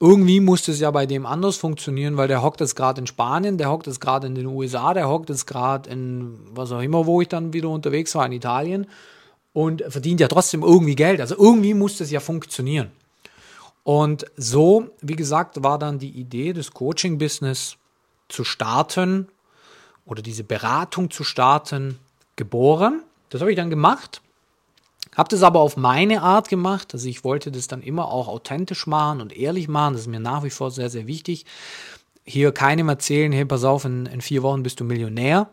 irgendwie 0.00 0.40
muss 0.40 0.66
es 0.66 0.80
ja 0.80 0.90
bei 0.90 1.06
dem 1.06 1.26
anders 1.26 1.58
funktionieren, 1.58 2.16
weil 2.16 2.26
der 2.26 2.42
hockt 2.42 2.58
jetzt 2.58 2.74
gerade 2.74 3.00
in 3.00 3.06
Spanien, 3.06 3.56
der 3.56 3.70
hockt 3.70 3.86
jetzt 3.86 4.00
gerade 4.00 4.26
in 4.26 4.34
den 4.34 4.46
USA, 4.46 4.94
der 4.94 5.08
hockt 5.08 5.28
jetzt 5.28 5.46
gerade 5.46 5.88
in 5.88 6.40
was 6.52 6.72
auch 6.72 6.82
immer, 6.82 7.06
wo 7.06 7.20
ich 7.20 7.28
dann 7.28 7.52
wieder 7.52 7.68
unterwegs 7.68 8.12
war, 8.16 8.26
in 8.26 8.32
Italien 8.32 8.88
und 9.52 9.84
verdient 9.88 10.18
ja 10.18 10.26
trotzdem 10.26 10.64
irgendwie 10.64 10.96
Geld. 10.96 11.20
Also 11.20 11.36
irgendwie 11.38 11.74
muss 11.74 11.98
das 11.98 12.10
ja 12.10 12.18
funktionieren. 12.18 12.90
Und 13.84 14.24
so, 14.36 14.90
wie 15.02 15.14
gesagt, 15.14 15.62
war 15.62 15.78
dann 15.78 16.00
die 16.00 16.10
Idee, 16.10 16.52
das 16.52 16.72
Coaching-Business 16.72 17.76
zu 18.28 18.42
starten 18.42 19.28
oder 20.04 20.22
diese 20.22 20.44
Beratung 20.44 21.10
zu 21.10 21.24
starten, 21.24 21.98
geboren. 22.36 23.02
Das 23.30 23.40
habe 23.40 23.50
ich 23.50 23.56
dann 23.56 23.70
gemacht. 23.70 24.20
Habe 25.16 25.28
das 25.28 25.42
aber 25.42 25.60
auf 25.60 25.76
meine 25.76 26.22
Art 26.22 26.48
gemacht. 26.48 26.94
Also 26.94 27.08
ich 27.08 27.24
wollte 27.24 27.52
das 27.52 27.68
dann 27.68 27.82
immer 27.82 28.08
auch 28.08 28.28
authentisch 28.28 28.86
machen 28.86 29.20
und 29.20 29.36
ehrlich 29.36 29.68
machen. 29.68 29.92
Das 29.94 30.02
ist 30.02 30.08
mir 30.08 30.20
nach 30.20 30.42
wie 30.42 30.50
vor 30.50 30.70
sehr, 30.70 30.88
sehr 30.88 31.06
wichtig. 31.06 31.44
Hier 32.24 32.52
keinem 32.52 32.88
erzählen, 32.88 33.32
hey, 33.32 33.44
pass 33.44 33.64
auf, 33.64 33.84
in, 33.84 34.06
in 34.06 34.20
vier 34.20 34.42
Wochen 34.42 34.62
bist 34.62 34.80
du 34.80 34.84
Millionär. 34.84 35.50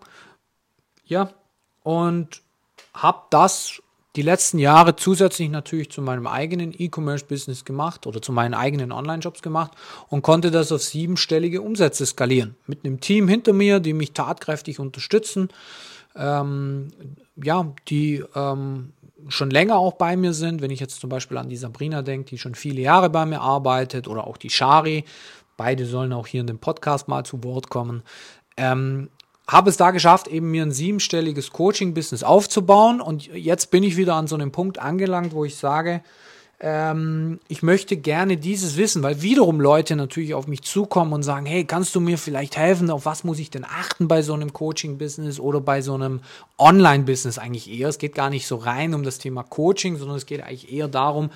Ja, 1.06 1.34
und 1.84 2.42
habe 2.94 3.24
das 3.32 3.82
die 4.20 4.24
letzten 4.26 4.60
Jahre 4.60 4.98
zusätzlich 4.98 5.50
natürlich 5.50 5.92
zu 5.92 6.02
meinem 6.02 6.28
eigenen 6.28 6.74
E-Commerce-Business 6.78 7.64
gemacht 7.64 8.06
oder 8.06 8.22
zu 8.22 8.34
meinen 8.34 8.54
eigenen 8.54 8.92
Online-Jobs 8.92 9.42
gemacht 9.42 9.72
und 10.10 10.24
konnte 10.24 10.52
das 10.52 10.74
auf 10.74 10.84
siebenstellige 10.84 11.62
Umsätze 11.62 12.06
skalieren. 12.06 12.58
Mit 12.68 12.84
einem 12.84 13.00
Team 13.00 13.30
hinter 13.30 13.54
mir, 13.54 13.80
die 13.80 13.94
mich 13.94 14.12
tatkräftig 14.12 14.78
unterstützen, 14.78 15.48
ähm, 16.18 16.90
ja, 17.42 17.72
die 17.88 18.22
ähm, 18.36 18.92
schon 19.30 19.52
länger 19.52 19.78
auch 19.78 19.94
bei 19.94 20.18
mir 20.18 20.34
sind. 20.34 20.62
Wenn 20.62 20.72
ich 20.72 20.82
jetzt 20.82 21.00
zum 21.00 21.10
Beispiel 21.10 21.38
an 21.38 21.48
die 21.48 21.56
Sabrina 21.56 22.02
denke, 22.02 22.32
die 22.32 22.38
schon 22.38 22.56
viele 22.56 22.82
Jahre 22.82 23.10
bei 23.10 23.26
mir 23.26 23.40
arbeitet, 23.40 24.10
oder 24.10 24.28
auch 24.28 24.36
die 24.36 24.50
Shari, 24.50 25.06
beide 25.56 25.86
sollen 25.86 26.12
auch 26.12 26.28
hier 26.28 26.42
in 26.42 26.48
dem 26.48 26.60
Podcast 26.60 27.08
mal 27.08 27.24
zu 27.24 27.42
Wort 27.46 27.70
kommen. 27.70 28.04
Ähm, 28.58 29.08
habe 29.50 29.70
es 29.70 29.78
da 29.78 29.92
geschafft, 29.92 30.28
eben 30.28 30.52
mir 30.52 30.64
ein 30.64 30.72
siebenstelliges 30.72 31.52
Coaching-Business 31.52 32.24
aufzubauen. 32.24 33.02
Und 33.02 33.28
jetzt 33.28 33.72
bin 33.72 33.84
ich 33.84 33.98
wieder 33.98 34.16
an 34.16 34.28
so 34.28 34.36
einem 34.36 34.52
Punkt 34.52 34.80
angelangt, 34.80 35.34
wo 35.34 35.44
ich 35.44 35.56
sage, 35.56 36.02
ähm, 36.60 37.40
ich 37.48 37.64
möchte 37.64 37.98
gerne 37.98 38.38
dieses 38.38 38.78
wissen, 38.78 39.02
weil 39.02 39.22
wiederum 39.22 39.60
Leute 39.60 39.96
natürlich 39.96 40.34
auf 40.34 40.48
mich 40.48 40.62
zukommen 40.62 41.14
und 41.14 41.24
sagen, 41.24 41.46
hey, 41.46 41.64
kannst 41.64 41.96
du 41.96 42.00
mir 42.00 42.18
vielleicht 42.18 42.58
helfen? 42.58 42.92
Auf 42.92 43.06
was 43.06 43.24
muss 43.24 43.40
ich 43.40 43.50
denn 43.50 43.66
achten 43.66 44.08
bei 44.08 44.22
so 44.22 44.34
einem 44.34 44.54
Coaching-Business 44.54 45.40
oder 45.40 45.62
bei 45.62 45.82
so 45.82 45.96
einem 45.96 46.20
Online-Business 46.60 47.38
eigentlich 47.40 47.72
eher? 47.72 47.90
Es 47.90 47.98
geht 47.98 48.14
gar 48.14 48.30
nicht 48.30 48.46
so 48.46 48.58
rein 48.58 48.94
um 48.94 49.04
das 49.04 49.18
Thema 49.18 49.44
Coaching, 49.44 49.98
sondern 49.98 50.18
es 50.18 50.26
geht 50.26 50.44
eigentlich 50.44 50.72
eher 50.72 50.88
darum, 50.88 51.32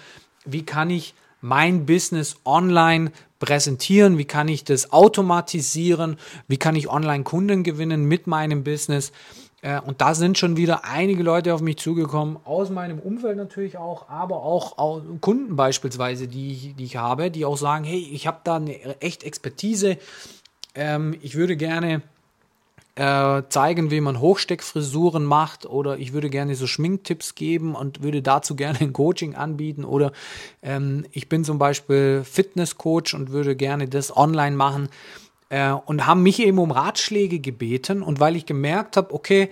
wie 0.45 0.63
kann 0.63 0.89
ich 0.89 1.15
mein 1.41 1.85
Business 1.85 2.37
online 2.45 3.11
präsentieren, 3.43 4.17
wie 4.17 4.23
kann 4.23 4.47
ich 4.47 4.63
das 4.63 4.93
automatisieren, 4.93 6.15
wie 6.47 6.55
kann 6.55 6.77
ich 6.77 6.89
online 6.89 7.25
Kunden 7.25 7.63
gewinnen 7.63 8.05
mit 8.05 8.25
meinem 8.25 8.63
Business. 8.63 9.11
Äh, 9.61 9.81
und 9.81 9.99
da 9.99 10.15
sind 10.15 10.37
schon 10.37 10.55
wieder 10.55 10.85
einige 10.85 11.23
Leute 11.23 11.53
auf 11.53 11.59
mich 11.59 11.77
zugekommen, 11.77 12.37
aus 12.45 12.69
meinem 12.69 12.99
Umfeld 12.99 13.35
natürlich 13.35 13.77
auch, 13.77 14.07
aber 14.07 14.43
auch 14.43 15.01
Kunden 15.19 15.57
beispielsweise, 15.57 16.29
die 16.29 16.53
ich, 16.53 16.75
die 16.75 16.85
ich 16.85 16.95
habe, 16.95 17.31
die 17.31 17.43
auch 17.43 17.57
sagen, 17.57 17.83
hey, 17.83 18.09
ich 18.13 18.27
habe 18.27 18.39
da 18.45 18.55
eine 18.55 19.01
echt 19.01 19.25
Expertise, 19.25 19.97
ähm, 20.73 21.13
ich 21.21 21.35
würde 21.35 21.57
gerne 21.57 22.01
äh, 22.95 23.41
zeigen, 23.49 23.89
wie 23.89 24.01
man 24.01 24.19
Hochsteckfrisuren 24.19 25.25
macht 25.25 25.65
oder 25.65 25.97
ich 25.97 26.13
würde 26.13 26.29
gerne 26.29 26.55
so 26.55 26.67
Schminktipps 26.67 27.33
geben 27.33 27.73
und 27.73 28.03
würde 28.03 28.21
dazu 28.21 28.55
gerne 28.55 28.79
ein 28.81 28.93
Coaching 28.93 29.35
anbieten 29.35 29.83
oder 29.83 30.11
ähm, 30.61 31.05
ich 31.11 31.27
bin 31.27 31.43
zum 31.43 31.57
Beispiel 31.57 32.23
Fitnesscoach 32.23 33.15
und 33.15 33.31
würde 33.31 33.55
gerne 33.55 33.87
das 33.87 34.15
online 34.15 34.55
machen 34.55 34.89
äh, 35.49 35.71
und 35.71 36.05
haben 36.05 36.21
mich 36.21 36.39
eben 36.39 36.59
um 36.59 36.69
Ratschläge 36.69 37.39
gebeten 37.39 38.03
und 38.03 38.19
weil 38.19 38.35
ich 38.35 38.45
gemerkt 38.45 38.95
habe, 38.95 39.11
okay, 39.11 39.49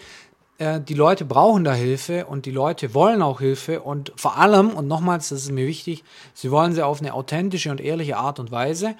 äh, 0.60 0.80
die 0.80 0.93
Leute 0.93 1.25
brauchen 1.25 1.63
da 1.63 1.73
Hilfe 1.73 2.27
und 2.27 2.45
die 2.45 2.51
Leute 2.51 2.93
wollen 2.93 3.23
auch 3.23 3.39
Hilfe 3.39 3.82
und 3.82 4.13
vor 4.15 4.38
allem, 4.38 4.69
und 4.69 4.88
nochmals, 4.88 5.30
das 5.30 5.41
ist 5.41 5.51
mir 5.51 5.65
wichtig, 5.65 6.04
sie 6.36 6.51
wollen 6.51 6.73
sie 6.73 6.86
auf 6.86 7.01
eine 7.01 7.15
authentische 7.15 7.71
und 7.71 7.82
ehrliche 7.82 8.17
Art 8.17 8.39
und 8.39 8.51
Weise 8.51 8.95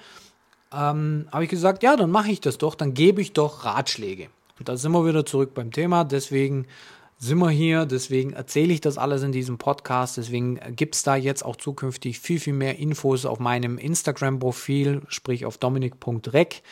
ähm, 0.74 1.28
habe 1.30 1.44
ich 1.44 1.50
gesagt, 1.50 1.82
ja, 1.82 1.96
dann 1.96 2.10
mache 2.10 2.30
ich 2.30 2.40
das 2.40 2.58
doch, 2.58 2.74
dann 2.74 2.94
gebe 2.94 3.20
ich 3.20 3.32
doch 3.32 3.64
Ratschläge. 3.64 4.28
Und 4.58 4.68
da 4.68 4.76
sind 4.76 4.92
wir 4.92 5.06
wieder 5.06 5.26
zurück 5.26 5.54
beim 5.54 5.72
Thema, 5.72 6.04
deswegen 6.04 6.66
sind 7.18 7.38
wir 7.38 7.50
hier, 7.50 7.86
deswegen 7.86 8.32
erzähle 8.32 8.72
ich 8.72 8.80
das 8.80 8.98
alles 8.98 9.22
in 9.22 9.30
diesem 9.30 9.56
Podcast, 9.56 10.16
deswegen 10.16 10.58
gibt 10.74 10.96
es 10.96 11.04
da 11.04 11.14
jetzt 11.14 11.44
auch 11.44 11.54
zukünftig 11.54 12.18
viel, 12.18 12.40
viel 12.40 12.52
mehr 12.52 12.78
Infos 12.78 13.26
auf 13.26 13.38
meinem 13.38 13.78
Instagram-Profil, 13.78 15.02
sprich 15.06 15.46
auf 15.46 15.56
dominik.rec. 15.56 16.62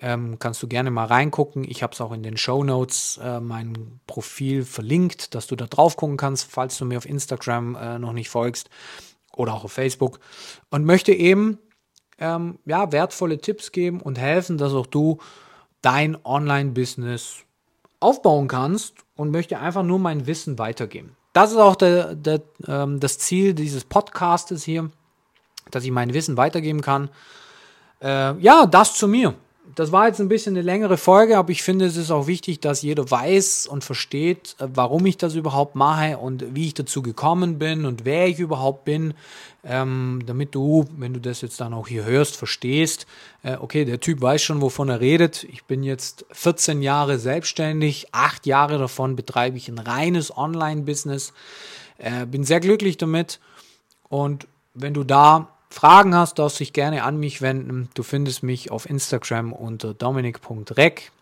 Ähm, 0.00 0.38
kannst 0.38 0.62
du 0.62 0.68
gerne 0.68 0.90
mal 0.90 1.06
reingucken. 1.06 1.64
Ich 1.64 1.82
habe 1.82 1.94
es 1.94 2.00
auch 2.00 2.12
in 2.12 2.22
den 2.22 2.36
Show 2.36 2.64
Notes 2.64 3.18
äh, 3.22 3.40
mein 3.40 4.00
Profil 4.06 4.64
verlinkt, 4.64 5.34
dass 5.34 5.46
du 5.46 5.56
da 5.56 5.66
drauf 5.66 5.96
gucken 5.96 6.16
kannst, 6.16 6.50
falls 6.50 6.76
du 6.78 6.84
mir 6.84 6.98
auf 6.98 7.06
Instagram 7.06 7.76
äh, 7.76 7.98
noch 7.98 8.12
nicht 8.12 8.28
folgst 8.28 8.68
oder 9.34 9.54
auch 9.54 9.64
auf 9.64 9.72
Facebook. 9.72 10.20
Und 10.70 10.84
möchte 10.84 11.12
eben 11.12 11.58
ähm, 12.18 12.58
ja, 12.64 12.92
wertvolle 12.92 13.38
Tipps 13.38 13.72
geben 13.72 14.00
und 14.00 14.18
helfen, 14.18 14.58
dass 14.58 14.72
auch 14.72 14.86
du 14.86 15.18
dein 15.82 16.16
Online-Business 16.24 17.44
aufbauen 18.00 18.48
kannst 18.48 18.94
und 19.14 19.30
möchte 19.30 19.58
einfach 19.58 19.82
nur 19.82 19.98
mein 19.98 20.26
Wissen 20.26 20.58
weitergeben. 20.58 21.16
Das 21.32 21.50
ist 21.50 21.58
auch 21.58 21.76
der, 21.76 22.14
der, 22.14 22.42
ähm, 22.66 23.00
das 23.00 23.18
Ziel 23.18 23.54
dieses 23.54 23.84
Podcastes 23.84 24.64
hier, 24.64 24.90
dass 25.70 25.84
ich 25.84 25.90
mein 25.90 26.14
Wissen 26.14 26.36
weitergeben 26.36 26.80
kann. 26.80 27.10
Äh, 28.00 28.38
ja, 28.40 28.66
das 28.66 28.94
zu 28.94 29.08
mir 29.08 29.34
das 29.76 29.92
war 29.92 30.08
jetzt 30.08 30.20
ein 30.20 30.28
bisschen 30.28 30.54
eine 30.54 30.62
längere 30.62 30.96
Folge, 30.96 31.36
aber 31.36 31.50
ich 31.50 31.62
finde, 31.62 31.84
es 31.84 31.96
ist 31.98 32.10
auch 32.10 32.26
wichtig, 32.26 32.60
dass 32.60 32.80
jeder 32.80 33.08
weiß 33.10 33.66
und 33.66 33.84
versteht, 33.84 34.56
äh, 34.58 34.68
warum 34.72 35.04
ich 35.04 35.18
das 35.18 35.34
überhaupt 35.34 35.76
mache 35.76 36.16
und 36.16 36.54
wie 36.54 36.66
ich 36.66 36.74
dazu 36.74 37.02
gekommen 37.02 37.58
bin 37.58 37.84
und 37.84 38.06
wer 38.06 38.26
ich 38.26 38.38
überhaupt 38.38 38.86
bin, 38.86 39.12
ähm, 39.64 40.22
damit 40.24 40.54
du, 40.54 40.86
wenn 40.96 41.12
du 41.12 41.20
das 41.20 41.42
jetzt 41.42 41.60
dann 41.60 41.74
auch 41.74 41.88
hier 41.88 42.04
hörst, 42.04 42.36
verstehst, 42.36 43.06
äh, 43.42 43.56
okay, 43.56 43.84
der 43.84 44.00
Typ 44.00 44.22
weiß 44.22 44.42
schon, 44.42 44.62
wovon 44.62 44.88
er 44.88 45.00
redet. 45.00 45.44
Ich 45.44 45.64
bin 45.64 45.82
jetzt 45.82 46.24
14 46.32 46.80
Jahre 46.80 47.18
selbstständig, 47.18 48.06
acht 48.12 48.46
Jahre 48.46 48.78
davon 48.78 49.14
betreibe 49.14 49.58
ich 49.58 49.68
ein 49.68 49.78
reines 49.78 50.34
Online-Business, 50.34 51.34
äh, 51.98 52.24
bin 52.24 52.44
sehr 52.44 52.60
glücklich 52.60 52.96
damit 52.96 53.40
und 54.08 54.48
wenn 54.72 54.94
du 54.94 55.04
da 55.04 55.55
Fragen 55.68 56.14
hast, 56.14 56.38
darfst 56.38 56.60
du 56.60 56.64
dich 56.64 56.72
gerne 56.72 57.02
an 57.02 57.18
mich 57.18 57.42
wenden. 57.42 57.88
Du 57.94 58.02
findest 58.02 58.42
mich 58.42 58.70
auf 58.70 58.88
Instagram 58.88 59.52
unter 59.52 59.94
dominik.rec. 59.94 61.12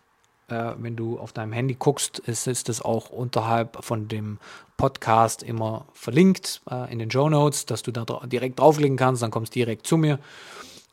Äh, 0.47 0.73
wenn 0.77 0.95
du 0.95 1.17
auf 1.17 1.33
deinem 1.33 1.53
Handy 1.53 1.75
guckst, 1.77 2.19
ist, 2.19 2.47
ist 2.47 2.69
es 2.69 2.81
auch 2.81 3.09
unterhalb 3.09 3.83
von 3.83 4.07
dem 4.07 4.37
Podcast 4.77 5.41
immer 5.41 5.85
verlinkt 5.93 6.61
äh, 6.69 6.91
in 6.91 6.99
den 6.99 7.09
Show 7.09 7.29
Notes, 7.29 7.65
dass 7.65 7.81
du 7.81 7.91
da 7.91 8.05
direkt 8.25 8.59
draufklicken 8.59 8.97
kannst, 8.97 9.23
dann 9.23 9.31
kommst 9.31 9.55
du 9.55 9.59
direkt 9.59 9.87
zu 9.87 9.97
mir. 9.97 10.19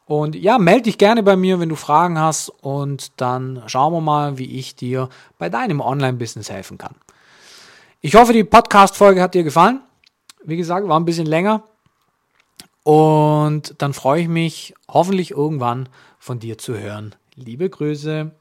Und 0.06 0.34
ja, 0.34 0.58
melde 0.58 0.82
dich 0.82 0.98
gerne 0.98 1.22
bei 1.22 1.36
mir, 1.36 1.60
wenn 1.60 1.68
du 1.68 1.76
Fragen 1.76 2.18
hast 2.18 2.48
und 2.48 3.20
dann 3.20 3.62
schauen 3.66 3.92
wir 3.92 4.00
mal, 4.00 4.38
wie 4.38 4.58
ich 4.58 4.74
dir 4.74 5.08
bei 5.38 5.48
deinem 5.48 5.80
Online-Business 5.80 6.50
helfen 6.50 6.78
kann. 6.78 6.94
Ich 8.00 8.14
hoffe, 8.14 8.32
die 8.32 8.44
Podcast-Folge 8.44 9.22
hat 9.22 9.34
dir 9.34 9.44
gefallen. 9.44 9.80
Wie 10.44 10.56
gesagt, 10.56 10.88
war 10.88 10.98
ein 10.98 11.04
bisschen 11.04 11.26
länger. 11.26 11.62
Und 12.84 13.74
dann 13.78 13.92
freue 13.92 14.22
ich 14.22 14.28
mich 14.28 14.74
hoffentlich 14.88 15.30
irgendwann 15.30 15.88
von 16.18 16.38
dir 16.38 16.58
zu 16.58 16.76
hören. 16.76 17.14
Liebe 17.34 17.70
Grüße. 17.70 18.32